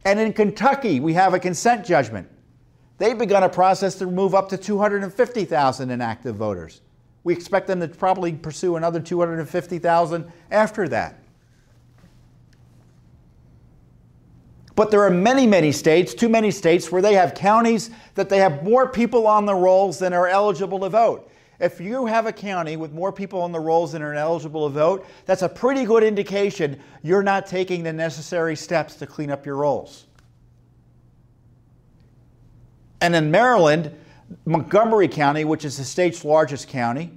And 0.05 0.19
in 0.19 0.33
Kentucky, 0.33 1.01
we 1.01 1.15
have 1.15 1.35
a 1.35 1.39
consent 1.39 1.87
judgment 1.87 2.29
They've 3.01 3.17
begun 3.17 3.43
a 3.43 3.49
process 3.49 3.95
to 3.95 4.07
remove 4.07 4.35
up 4.35 4.51
to 4.51 4.59
250,000 4.59 5.91
inactive 5.91 6.37
voters. 6.37 6.83
We 7.25 7.33
expect 7.33 7.67
them 7.67 7.81
to 7.81 7.89
probably 7.89 8.35
pursue 8.35 8.77
another 8.77 9.01
250,000 9.01 10.31
after 10.51 10.87
that. 10.87 11.19
But 14.77 14.91
there 14.91 15.03
are 15.03 15.11
many, 15.11 15.47
many 15.47 15.73
states, 15.73 16.13
too 16.13 16.29
many 16.29 16.51
states, 16.51 16.93
where 16.93 17.01
they 17.01 17.15
have 17.15 17.35
counties 17.35 17.89
that 18.17 18.29
they 18.29 18.37
have 18.37 18.63
more 18.63 18.87
people 18.87 19.27
on 19.27 19.47
the 19.47 19.55
rolls 19.55 19.99
than 19.99 20.13
are 20.13 20.29
eligible 20.29 20.81
to 20.81 20.91
vote. 20.91 21.31
If 21.59 21.81
you 21.81 22.05
have 22.05 22.27
a 22.27 22.33
county 22.33 22.77
with 22.77 22.93
more 22.93 23.13
people 23.13 23.41
on 23.41 23.51
the 23.51 23.61
rolls 23.61 23.93
than 23.93 24.03
are 24.03 24.13
eligible 24.13 24.69
to 24.69 24.75
vote, 24.75 25.07
that's 25.25 25.41
a 25.41 25.49
pretty 25.49 25.87
good 25.87 26.03
indication 26.03 26.79
you're 27.03 27.23
not 27.23 27.47
taking 27.47 27.83
the 27.83 27.95
necessary 27.95 28.57
steps 28.57 28.97
to 28.97 29.07
clean 29.07 29.31
up 29.31 29.47
your 29.47 29.57
rolls. 29.57 30.05
And 33.01 33.15
in 33.15 33.31
Maryland, 33.31 33.95
Montgomery 34.45 35.09
County, 35.09 35.45
which 35.45 35.65
is 35.65 35.77
the 35.77 35.85
state's 35.85 36.25
largest 36.25 36.69
county, 36.69 37.11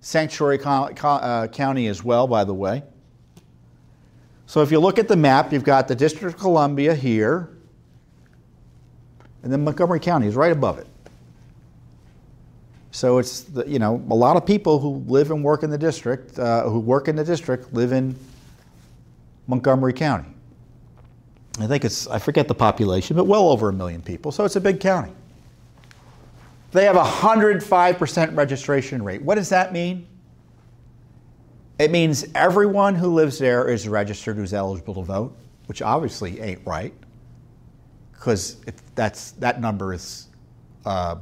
sanctuary 0.00 0.60
uh, 0.64 1.46
county 1.48 1.86
as 1.88 2.04
well, 2.04 2.26
by 2.26 2.44
the 2.44 2.54
way. 2.54 2.82
So 4.46 4.62
if 4.62 4.70
you 4.70 4.78
look 4.78 4.98
at 4.98 5.08
the 5.08 5.16
map, 5.16 5.52
you've 5.52 5.64
got 5.64 5.88
the 5.88 5.94
District 5.94 6.34
of 6.34 6.40
Columbia 6.40 6.94
here, 6.94 7.50
and 9.42 9.52
then 9.52 9.64
Montgomery 9.64 10.00
County 10.00 10.28
is 10.28 10.36
right 10.36 10.52
above 10.52 10.78
it. 10.78 10.86
So 12.92 13.18
it's 13.18 13.42
the, 13.42 13.68
you 13.68 13.78
know 13.78 14.02
a 14.10 14.14
lot 14.14 14.36
of 14.36 14.46
people 14.46 14.78
who 14.78 15.04
live 15.06 15.30
and 15.30 15.44
work 15.44 15.62
in 15.62 15.70
the 15.70 15.76
district, 15.76 16.38
uh, 16.38 16.68
who 16.68 16.78
work 16.78 17.08
in 17.08 17.16
the 17.16 17.24
district, 17.24 17.74
live 17.74 17.92
in 17.92 18.16
Montgomery 19.48 19.92
County. 19.92 20.35
I 21.58 21.66
think 21.66 21.84
it's, 21.84 22.06
I 22.06 22.18
forget 22.18 22.48
the 22.48 22.54
population, 22.54 23.16
but 23.16 23.24
well 23.24 23.48
over 23.48 23.68
a 23.68 23.72
million 23.72 24.02
people, 24.02 24.30
so 24.30 24.44
it's 24.44 24.56
a 24.56 24.60
big 24.60 24.80
county. 24.80 25.12
They 26.72 26.84
have 26.84 26.96
a 26.96 27.04
105% 27.04 28.36
registration 28.36 29.02
rate. 29.02 29.22
What 29.22 29.36
does 29.36 29.48
that 29.48 29.72
mean? 29.72 30.06
It 31.78 31.90
means 31.90 32.26
everyone 32.34 32.94
who 32.94 33.14
lives 33.14 33.38
there 33.38 33.68
is 33.68 33.88
registered 33.88 34.36
who's 34.36 34.52
eligible 34.52 34.94
to 34.94 35.02
vote, 35.02 35.36
which 35.66 35.82
obviously 35.82 36.40
ain't 36.40 36.66
right, 36.66 36.94
because 38.12 38.56
that's 38.94 39.32
that 39.32 39.60
number 39.60 39.92
is 39.92 40.28
uh, 40.84 41.16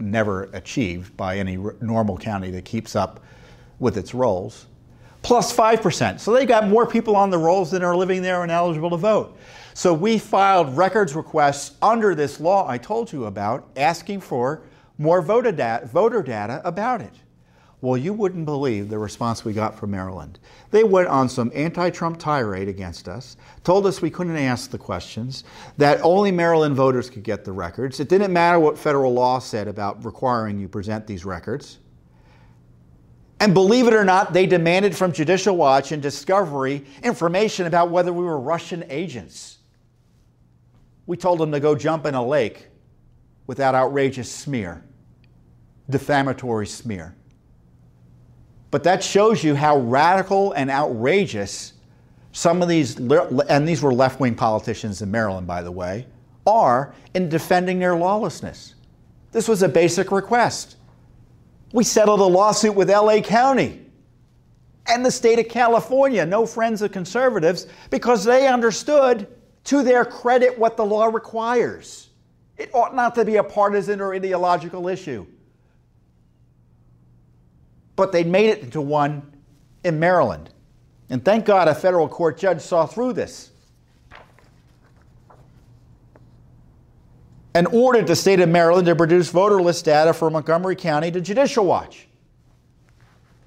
never 0.00 0.44
achieved 0.54 1.16
by 1.16 1.38
any 1.38 1.56
normal 1.80 2.16
county 2.16 2.50
that 2.50 2.64
keeps 2.64 2.96
up 2.96 3.22
with 3.78 3.96
its 3.96 4.14
rolls. 4.14 4.66
Plus 5.22 5.54
5%. 5.54 6.20
So 6.20 6.32
they 6.32 6.46
got 6.46 6.68
more 6.68 6.86
people 6.86 7.16
on 7.16 7.30
the 7.30 7.38
rolls 7.38 7.70
than 7.70 7.82
are 7.82 7.96
living 7.96 8.22
there 8.22 8.42
and 8.42 8.52
eligible 8.52 8.90
to 8.90 8.96
vote. 8.96 9.38
So 9.74 9.94
we 9.94 10.18
filed 10.18 10.76
records 10.76 11.14
requests 11.14 11.76
under 11.80 12.14
this 12.14 12.40
law 12.40 12.68
I 12.68 12.78
told 12.78 13.12
you 13.12 13.26
about, 13.26 13.68
asking 13.76 14.20
for 14.20 14.62
more 14.98 15.22
voter 15.22 15.52
data, 15.52 15.86
voter 15.86 16.22
data 16.22 16.60
about 16.64 17.00
it. 17.00 17.12
Well, 17.80 17.96
you 17.96 18.12
wouldn't 18.12 18.44
believe 18.44 18.88
the 18.88 18.98
response 18.98 19.44
we 19.44 19.52
got 19.52 19.78
from 19.78 19.92
Maryland. 19.92 20.40
They 20.72 20.82
went 20.82 21.06
on 21.06 21.28
some 21.28 21.52
anti 21.54 21.90
Trump 21.90 22.18
tirade 22.18 22.68
against 22.68 23.06
us, 23.06 23.36
told 23.62 23.86
us 23.86 24.02
we 24.02 24.10
couldn't 24.10 24.36
ask 24.36 24.70
the 24.70 24.78
questions, 24.78 25.44
that 25.76 26.00
only 26.02 26.32
Maryland 26.32 26.74
voters 26.74 27.08
could 27.08 27.22
get 27.22 27.44
the 27.44 27.52
records. 27.52 28.00
It 28.00 28.08
didn't 28.08 28.32
matter 28.32 28.58
what 28.58 28.76
federal 28.76 29.12
law 29.12 29.38
said 29.38 29.68
about 29.68 30.04
requiring 30.04 30.58
you 30.58 30.66
present 30.66 31.06
these 31.06 31.24
records. 31.24 31.78
And 33.40 33.54
believe 33.54 33.86
it 33.86 33.94
or 33.94 34.04
not, 34.04 34.32
they 34.32 34.46
demanded 34.46 34.96
from 34.96 35.12
Judicial 35.12 35.56
Watch 35.56 35.92
and 35.92 36.02
Discovery 36.02 36.84
information 37.02 37.66
about 37.66 37.90
whether 37.90 38.12
we 38.12 38.24
were 38.24 38.38
Russian 38.38 38.84
agents. 38.88 39.58
We 41.06 41.16
told 41.16 41.38
them 41.38 41.52
to 41.52 41.60
go 41.60 41.74
jump 41.74 42.04
in 42.04 42.14
a 42.14 42.24
lake 42.24 42.66
with 43.46 43.58
that 43.58 43.74
outrageous 43.74 44.30
smear, 44.30 44.84
defamatory 45.88 46.66
smear. 46.66 47.14
But 48.70 48.84
that 48.84 49.02
shows 49.02 49.42
you 49.42 49.54
how 49.54 49.78
radical 49.78 50.52
and 50.52 50.68
outrageous 50.68 51.74
some 52.32 52.60
of 52.60 52.68
these, 52.68 52.96
and 52.98 53.66
these 53.66 53.82
were 53.82 53.94
left 53.94 54.20
wing 54.20 54.34
politicians 54.34 55.00
in 55.00 55.10
Maryland, 55.10 55.46
by 55.46 55.62
the 55.62 55.72
way, 55.72 56.06
are 56.46 56.94
in 57.14 57.28
defending 57.28 57.78
their 57.78 57.96
lawlessness. 57.96 58.74
This 59.32 59.48
was 59.48 59.62
a 59.62 59.68
basic 59.68 60.10
request. 60.10 60.76
We 61.72 61.84
settled 61.84 62.20
a 62.20 62.24
lawsuit 62.24 62.74
with 62.74 62.90
LA 62.90 63.20
County 63.20 63.84
and 64.86 65.04
the 65.04 65.10
state 65.10 65.38
of 65.38 65.48
California, 65.48 66.24
no 66.24 66.46
friends 66.46 66.80
of 66.80 66.92
conservatives, 66.92 67.66
because 67.90 68.24
they 68.24 68.48
understood 68.48 69.28
to 69.64 69.82
their 69.82 70.04
credit 70.04 70.58
what 70.58 70.76
the 70.76 70.84
law 70.84 71.06
requires. 71.06 72.08
It 72.56 72.74
ought 72.74 72.94
not 72.94 73.14
to 73.16 73.24
be 73.24 73.36
a 73.36 73.44
partisan 73.44 74.00
or 74.00 74.14
ideological 74.14 74.88
issue. 74.88 75.26
But 77.96 78.12
they 78.12 78.24
made 78.24 78.48
it 78.48 78.60
into 78.60 78.80
one 78.80 79.30
in 79.84 80.00
Maryland. 80.00 80.50
And 81.10 81.24
thank 81.24 81.44
God 81.44 81.68
a 81.68 81.74
federal 81.74 82.08
court 82.08 82.38
judge 82.38 82.60
saw 82.60 82.86
through 82.86 83.12
this 83.12 83.50
and 87.58 87.66
ordered 87.72 88.06
the 88.06 88.14
state 88.14 88.38
of 88.38 88.48
Maryland 88.48 88.86
to 88.86 88.94
produce 88.94 89.30
voter 89.30 89.60
list 89.60 89.84
data 89.84 90.14
for 90.14 90.30
Montgomery 90.30 90.76
County 90.76 91.10
to 91.10 91.20
Judicial 91.20 91.66
Watch. 91.66 92.06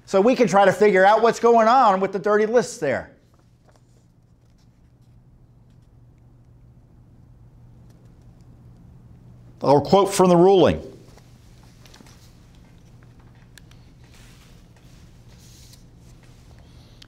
So 0.04 0.20
we 0.20 0.34
can 0.34 0.48
try 0.48 0.66
to 0.66 0.72
figure 0.72 1.02
out 1.02 1.22
what's 1.22 1.40
going 1.40 1.66
on 1.66 1.98
with 1.98 2.12
the 2.12 2.18
dirty 2.18 2.44
lists 2.44 2.76
there. 2.76 3.10
I'll 9.62 9.80
quote 9.80 10.12
from 10.12 10.28
the 10.28 10.36
ruling. 10.36 10.82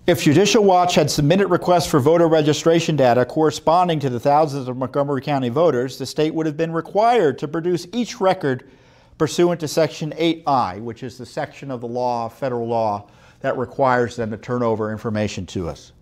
If 0.07 0.23
Judicial 0.23 0.63
Watch 0.63 0.97
had 0.97 1.11
submitted 1.11 1.49
requests 1.49 1.87
for 1.87 1.99
voter 1.99 2.29
registration 2.29 2.95
data 2.95 3.25
corresponding 3.25 4.01
to 4.01 4.11
the 4.11 4.21
thousands 4.21 4.69
of 4.69 4.77
Montgomery 4.77 5.23
County 5.23 5.49
voters, 5.49 5.97
the 5.97 6.05
state 6.05 6.35
would 6.35 6.45
have 6.45 6.59
been 6.59 6.75
required 6.75 7.39
to 7.39 7.49
produce 7.49 7.87
each 7.91 8.21
record 8.21 8.71
pursuant 9.17 9.61
to 9.61 9.69
Section 9.69 10.11
8I, 10.11 10.83
which 10.83 11.03
is 11.03 11.17
the 11.17 11.25
section 11.25 11.71
of 11.71 11.81
the 11.81 11.89
law, 11.89 12.29
federal 12.29 12.69
law, 12.69 13.09
that 13.41 13.57
requires 13.57 14.15
them 14.15 14.31
to 14.31 14.37
turn 14.37 14.63
over 14.63 14.93
information 14.93 15.47
to 15.47 15.71
us. 15.71 15.93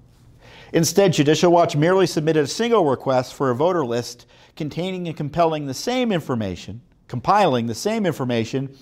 Instead, 0.73 1.13
Judicial 1.13 1.53
Watch 1.53 1.77
merely 1.77 2.09
submitted 2.09 2.43
a 2.43 2.49
single 2.49 2.85
request 2.85 3.35
for 3.35 3.51
a 3.51 3.55
voter 3.55 3.87
list 3.87 4.27
containing 4.57 5.07
and 5.07 5.17
compelling 5.17 5.67
the 5.67 5.75
same 5.75 6.11
information, 6.11 6.81
compiling 7.07 7.67
the 7.67 7.75
same 7.77 8.05
information 8.05 8.77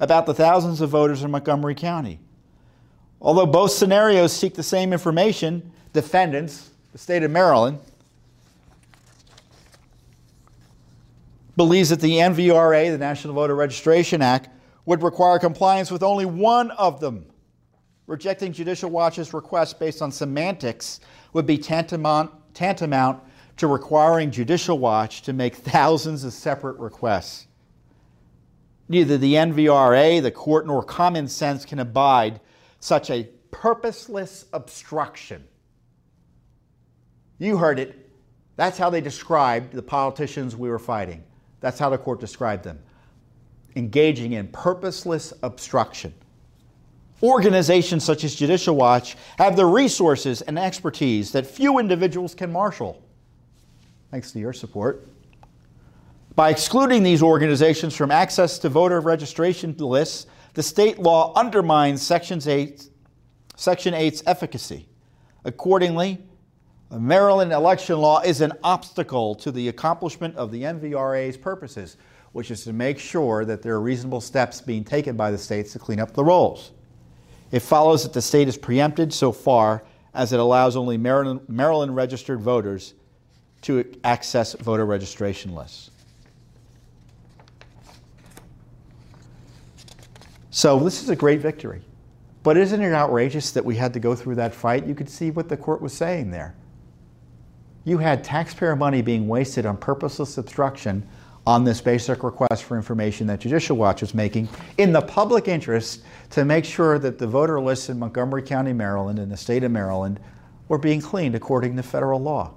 about 0.00 0.26
the 0.26 0.34
thousands 0.34 0.82
of 0.82 0.90
voters 0.90 1.22
in 1.22 1.30
Montgomery 1.30 1.74
County. 1.74 2.20
Although 3.20 3.46
both 3.46 3.72
scenarios 3.72 4.32
seek 4.32 4.54
the 4.54 4.62
same 4.62 4.92
information, 4.92 5.72
defendants, 5.92 6.70
the 6.92 6.98
state 6.98 7.22
of 7.22 7.30
Maryland, 7.30 7.78
believes 11.56 11.88
that 11.88 12.00
the 12.00 12.12
NVRA, 12.12 12.90
the 12.90 12.98
National 12.98 13.34
Voter 13.34 13.56
Registration 13.56 14.20
Act, 14.20 14.50
would 14.84 15.02
require 15.02 15.38
compliance 15.38 15.90
with 15.90 16.02
only 16.02 16.26
one 16.26 16.70
of 16.72 17.00
them. 17.00 17.26
Rejecting 18.06 18.52
Judicial 18.52 18.90
Watch's 18.90 19.34
request 19.34 19.80
based 19.80 20.00
on 20.00 20.12
semantics 20.12 21.00
would 21.32 21.46
be 21.46 21.58
tantamount, 21.58 22.30
tantamount 22.54 23.20
to 23.56 23.66
requiring 23.66 24.30
Judicial 24.30 24.78
Watch 24.78 25.22
to 25.22 25.32
make 25.32 25.56
thousands 25.56 26.22
of 26.22 26.32
separate 26.32 26.78
requests. 26.78 27.46
Neither 28.88 29.18
the 29.18 29.34
NVRA, 29.34 30.22
the 30.22 30.30
court, 30.30 30.66
nor 30.66 30.82
common 30.84 31.26
sense 31.26 31.64
can 31.64 31.80
abide 31.80 32.40
such 32.80 33.10
a 33.10 33.24
purposeless 33.50 34.46
obstruction. 34.52 35.44
You 37.38 37.56
heard 37.56 37.78
it. 37.78 38.10
That's 38.56 38.78
how 38.78 38.90
they 38.90 39.00
described 39.00 39.72
the 39.72 39.82
politicians 39.82 40.56
we 40.56 40.68
were 40.68 40.78
fighting. 40.78 41.22
That's 41.60 41.78
how 41.78 41.90
the 41.90 41.98
court 41.98 42.20
described 42.20 42.64
them 42.64 42.78
engaging 43.74 44.32
in 44.32 44.48
purposeless 44.48 45.34
obstruction. 45.42 46.14
Organizations 47.22 48.04
such 48.04 48.24
as 48.24 48.34
Judicial 48.34 48.74
Watch 48.74 49.16
have 49.36 49.54
the 49.54 49.66
resources 49.66 50.40
and 50.40 50.58
expertise 50.58 51.30
that 51.32 51.46
few 51.46 51.78
individuals 51.78 52.34
can 52.34 52.50
marshal 52.50 53.02
thanks 54.10 54.32
to 54.32 54.38
your 54.38 54.52
support. 54.52 55.06
By 56.34 56.50
excluding 56.50 57.02
these 57.02 57.22
organizations 57.22 57.94
from 57.94 58.10
access 58.10 58.58
to 58.60 58.68
voter 58.68 59.00
registration 59.00 59.76
lists, 59.76 60.26
the 60.56 60.62
state 60.62 60.98
law 60.98 61.34
undermines 61.36 62.00
Section 62.00 62.40
8, 62.42 62.88
Section 63.56 63.92
8's 63.92 64.22
efficacy. 64.24 64.88
Accordingly, 65.44 66.16
the 66.88 66.98
Maryland 66.98 67.52
election 67.52 67.98
law 67.98 68.22
is 68.22 68.40
an 68.40 68.54
obstacle 68.64 69.34
to 69.34 69.52
the 69.52 69.68
accomplishment 69.68 70.34
of 70.36 70.50
the 70.50 70.62
NVRA's 70.62 71.36
purposes, 71.36 71.98
which 72.32 72.50
is 72.50 72.64
to 72.64 72.72
make 72.72 72.98
sure 72.98 73.44
that 73.44 73.60
there 73.60 73.74
are 73.74 73.80
reasonable 73.82 74.22
steps 74.22 74.62
being 74.62 74.82
taken 74.82 75.14
by 75.14 75.30
the 75.30 75.36
states 75.36 75.74
to 75.74 75.78
clean 75.78 76.00
up 76.00 76.14
the 76.14 76.24
rolls. 76.24 76.70
It 77.50 77.60
follows 77.60 78.04
that 78.04 78.14
the 78.14 78.22
state 78.22 78.48
is 78.48 78.56
preempted 78.56 79.12
so 79.12 79.32
far 79.32 79.84
as 80.14 80.32
it 80.32 80.40
allows 80.40 80.74
only 80.74 80.96
Maryland, 80.96 81.42
Maryland 81.48 81.94
registered 81.94 82.40
voters 82.40 82.94
to 83.60 83.84
access 84.04 84.54
voter 84.54 84.86
registration 84.86 85.54
lists. 85.54 85.90
So 90.56 90.78
this 90.78 91.02
is 91.02 91.10
a 91.10 91.16
great 91.16 91.40
victory. 91.40 91.82
But 92.42 92.56
isn't 92.56 92.80
it 92.80 92.94
outrageous 92.94 93.50
that 93.50 93.62
we 93.66 93.76
had 93.76 93.92
to 93.92 94.00
go 94.00 94.14
through 94.14 94.36
that 94.36 94.54
fight? 94.54 94.86
You 94.86 94.94
could 94.94 95.10
see 95.10 95.30
what 95.30 95.50
the 95.50 95.56
court 95.58 95.82
was 95.82 95.92
saying 95.92 96.30
there. 96.30 96.54
You 97.84 97.98
had 97.98 98.24
taxpayer 98.24 98.74
money 98.74 99.02
being 99.02 99.28
wasted 99.28 99.66
on 99.66 99.76
purposeless 99.76 100.38
obstruction 100.38 101.06
on 101.46 101.64
this 101.64 101.82
basic 101.82 102.22
request 102.22 102.64
for 102.64 102.78
information 102.78 103.26
that 103.26 103.40
Judicial 103.40 103.76
Watch 103.76 104.00
was 104.00 104.14
making 104.14 104.48
in 104.78 104.94
the 104.94 105.02
public 105.02 105.46
interest 105.46 106.04
to 106.30 106.46
make 106.46 106.64
sure 106.64 106.98
that 107.00 107.18
the 107.18 107.26
voter 107.26 107.60
lists 107.60 107.90
in 107.90 107.98
Montgomery 107.98 108.42
County, 108.42 108.72
Maryland, 108.72 109.18
and 109.18 109.30
the 109.30 109.36
state 109.36 109.62
of 109.62 109.70
Maryland 109.70 110.18
were 110.68 110.78
being 110.78 111.02
cleaned 111.02 111.34
according 111.34 111.76
to 111.76 111.82
federal 111.82 112.18
law. 112.18 112.54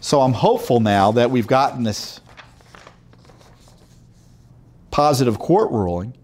So 0.00 0.22
I'm 0.22 0.32
hopeful 0.32 0.80
now 0.80 1.12
that 1.12 1.30
we've 1.30 1.46
gotten 1.46 1.82
this 1.82 2.22
positive 4.92 5.38
court 5.38 5.72
ruling 5.72 6.14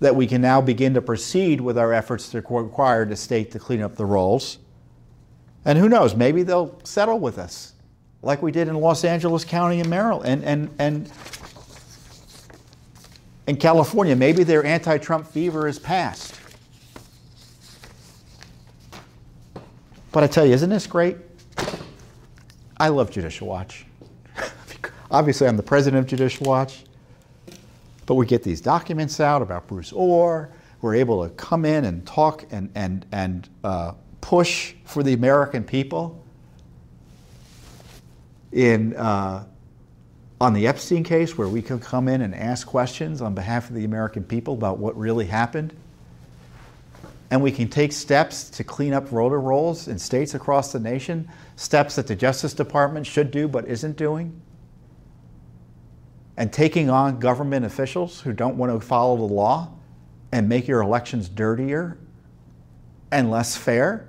that 0.00 0.14
we 0.14 0.26
can 0.26 0.42
now 0.42 0.60
begin 0.60 0.92
to 0.94 1.00
proceed 1.00 1.60
with 1.60 1.78
our 1.78 1.92
efforts 1.92 2.28
to 2.30 2.38
require 2.40 3.04
the 3.04 3.16
state 3.16 3.50
to 3.52 3.58
clean 3.58 3.80
up 3.80 3.96
the 3.96 4.04
rolls. 4.04 4.58
And 5.64 5.78
who 5.78 5.88
knows, 5.88 6.14
maybe 6.14 6.42
they'll 6.42 6.78
settle 6.84 7.18
with 7.18 7.38
us, 7.38 7.74
like 8.22 8.42
we 8.42 8.52
did 8.52 8.68
in 8.68 8.74
Los 8.74 9.04
Angeles 9.04 9.44
County 9.44 9.80
in 9.80 9.88
Maryland 9.88 10.44
and, 10.44 10.44
and, 10.44 10.74
and 10.78 11.12
in 13.46 13.56
California. 13.56 14.14
Maybe 14.14 14.44
their 14.44 14.64
anti 14.64 14.98
Trump 14.98 15.26
fever 15.26 15.66
is 15.66 15.78
past. 15.78 16.40
But 20.10 20.24
I 20.24 20.26
tell 20.26 20.46
you, 20.46 20.54
isn't 20.54 20.70
this 20.70 20.86
great? 20.86 21.16
I 22.78 22.88
love 22.88 23.10
Judicial 23.10 23.46
Watch. 23.46 23.84
Obviously, 25.10 25.46
I'm 25.46 25.56
the 25.56 25.62
president 25.62 26.04
of 26.04 26.06
Judicial 26.06 26.46
Watch, 26.46 26.84
but 28.04 28.16
we 28.16 28.26
get 28.26 28.42
these 28.42 28.60
documents 28.60 29.20
out 29.20 29.40
about 29.40 29.66
Bruce 29.66 29.92
Ohr. 29.94 30.50
We're 30.82 30.96
able 30.96 31.26
to 31.26 31.30
come 31.34 31.64
in 31.64 31.86
and 31.86 32.06
talk 32.06 32.44
and, 32.50 32.70
and, 32.74 33.06
and 33.10 33.48
uh, 33.64 33.92
push 34.20 34.74
for 34.84 35.02
the 35.02 35.14
American 35.14 35.64
people 35.64 36.22
in, 38.52 38.94
uh, 38.96 39.46
on 40.42 40.52
the 40.52 40.66
Epstein 40.66 41.04
case, 41.04 41.38
where 41.38 41.48
we 41.48 41.62
can 41.62 41.80
come 41.80 42.06
in 42.06 42.20
and 42.20 42.34
ask 42.34 42.66
questions 42.66 43.22
on 43.22 43.34
behalf 43.34 43.70
of 43.70 43.76
the 43.76 43.84
American 43.84 44.22
people 44.22 44.54
about 44.54 44.76
what 44.76 44.96
really 44.96 45.26
happened. 45.26 45.74
And 47.30 47.42
we 47.42 47.50
can 47.50 47.68
take 47.68 47.92
steps 47.92 48.50
to 48.50 48.64
clean 48.64 48.92
up 48.92 49.08
voter 49.08 49.40
rolls 49.40 49.88
in 49.88 49.98
states 49.98 50.34
across 50.34 50.70
the 50.72 50.80
nation, 50.80 51.28
steps 51.56 51.96
that 51.96 52.06
the 52.06 52.16
Justice 52.16 52.52
Department 52.52 53.06
should 53.06 53.30
do 53.30 53.48
but 53.48 53.66
isn't 53.66 53.96
doing. 53.96 54.38
And 56.38 56.52
taking 56.52 56.88
on 56.88 57.18
government 57.18 57.66
officials 57.66 58.20
who 58.20 58.32
don't 58.32 58.56
want 58.56 58.72
to 58.72 58.78
follow 58.80 59.16
the 59.16 59.34
law 59.34 59.72
and 60.30 60.48
make 60.48 60.68
your 60.68 60.82
elections 60.82 61.28
dirtier 61.28 61.98
and 63.10 63.28
less 63.28 63.56
fair. 63.56 64.08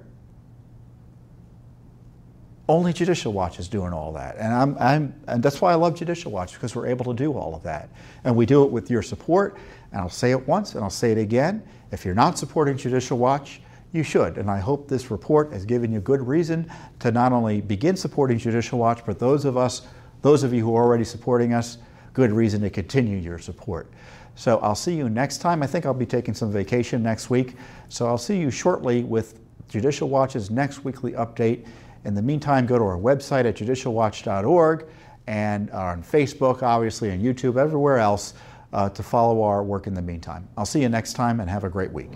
Only 2.68 2.94
Judicial 2.94 3.34
Watch 3.34 3.58
is 3.58 3.68
doing 3.68 3.94
all 3.94 4.14
that. 4.14 4.36
And, 4.38 4.54
I'm, 4.54 4.78
I'm, 4.78 5.16
and 5.28 5.42
that's 5.42 5.60
why 5.60 5.72
I 5.72 5.76
love 5.76 5.96
Judicial 5.96 6.32
Watch, 6.32 6.54
because 6.54 6.76
we're 6.76 6.86
able 6.86 7.06
to 7.06 7.16
do 7.16 7.36
all 7.36 7.56
of 7.56 7.64
that. 7.64 7.90
And 8.24 8.36
we 8.36 8.46
do 8.46 8.64
it 8.64 8.70
with 8.70 8.92
your 8.92 9.02
support. 9.02 9.58
And 9.92 10.00
I'll 10.00 10.08
say 10.08 10.30
it 10.30 10.48
once 10.48 10.76
and 10.76 10.84
I'll 10.84 10.92
say 10.92 11.12
it 11.12 11.18
again. 11.18 11.64
If 11.92 12.06
you're 12.06 12.14
not 12.14 12.38
supporting 12.38 12.78
Judicial 12.78 13.18
Watch, 13.18 13.60
you 13.92 14.04
should. 14.04 14.38
And 14.38 14.52
I 14.52 14.60
hope 14.60 14.88
this 14.88 15.10
report 15.10 15.52
has 15.52 15.66
given 15.66 15.92
you 15.92 16.00
good 16.00 16.22
reason 16.22 16.72
to 17.00 17.12
not 17.12 17.32
only 17.32 17.60
begin 17.60 17.96
supporting 17.96 18.38
Judicial 18.38 18.78
Watch, 18.78 19.04
but 19.04 19.18
those 19.18 19.46
of 19.46 19.58
us, 19.58 19.82
those 20.22 20.44
of 20.44 20.54
you 20.54 20.64
who 20.64 20.76
are 20.76 20.84
already 20.84 21.04
supporting 21.04 21.54
us, 21.54 21.80
good 22.14 22.32
reason 22.32 22.62
to 22.62 22.70
continue 22.70 23.18
your 23.18 23.40
support. 23.40 23.92
So 24.36 24.60
I'll 24.60 24.76
see 24.76 24.96
you 24.96 25.10
next 25.10 25.40
time. 25.40 25.62
I 25.62 25.68
think 25.68 25.86
I'll 25.86 25.94
be 25.94 26.06
taking 26.06 26.34
some 26.34 26.52
vacation 26.52 27.04
next 27.04 27.30
week. 27.30 27.56
So 27.90 28.08
I'll 28.08 28.18
see 28.18 28.40
you 28.40 28.50
shortly 28.50 29.04
with 29.04 29.40
Judicial 29.68 30.10
Watch's 30.10 30.50
next 30.50 30.84
weekly 30.84 31.12
update. 31.14 31.68
In 32.06 32.14
the 32.14 32.22
meantime, 32.22 32.66
go 32.66 32.78
to 32.78 32.84
our 32.84 32.98
website 32.98 33.46
at 33.46 33.56
judicialwatch.org 33.56 34.86
and 35.28 35.70
on 35.72 36.02
Facebook, 36.02 36.64
obviously, 36.64 37.10
and 37.10 37.24
YouTube, 37.24 37.58
everywhere 37.58 37.98
else 37.98 38.34
uh, 38.74 38.90
to 38.90 39.04
follow 39.04 39.44
our 39.44 39.64
work 39.64 39.88
in 39.88 39.94
the 39.94 40.02
meantime. 40.02 40.48
I'll 40.58 40.66
see 40.66 40.82
you 40.82 40.90
next 40.90 41.14
time 41.14 41.40
and 41.40 41.50
have 41.50 41.64
a 41.64 41.70
great 41.70 41.92
week. 41.92 42.12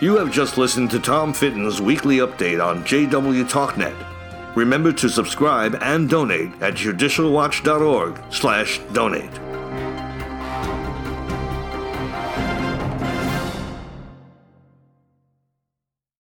You 0.00 0.16
have 0.16 0.32
just 0.32 0.58
listened 0.58 0.90
to 0.90 0.98
Tom 0.98 1.32
Fitton's 1.32 1.80
weekly 1.80 2.16
update 2.16 2.64
on 2.64 2.82
JW 2.82 3.48
TalkNet. 3.48 4.11
Remember 4.54 4.92
to 4.92 5.08
subscribe 5.08 5.78
and 5.80 6.08
donate 6.08 6.52
at 6.60 6.74
judicialwatch.org/donate. 6.74 9.51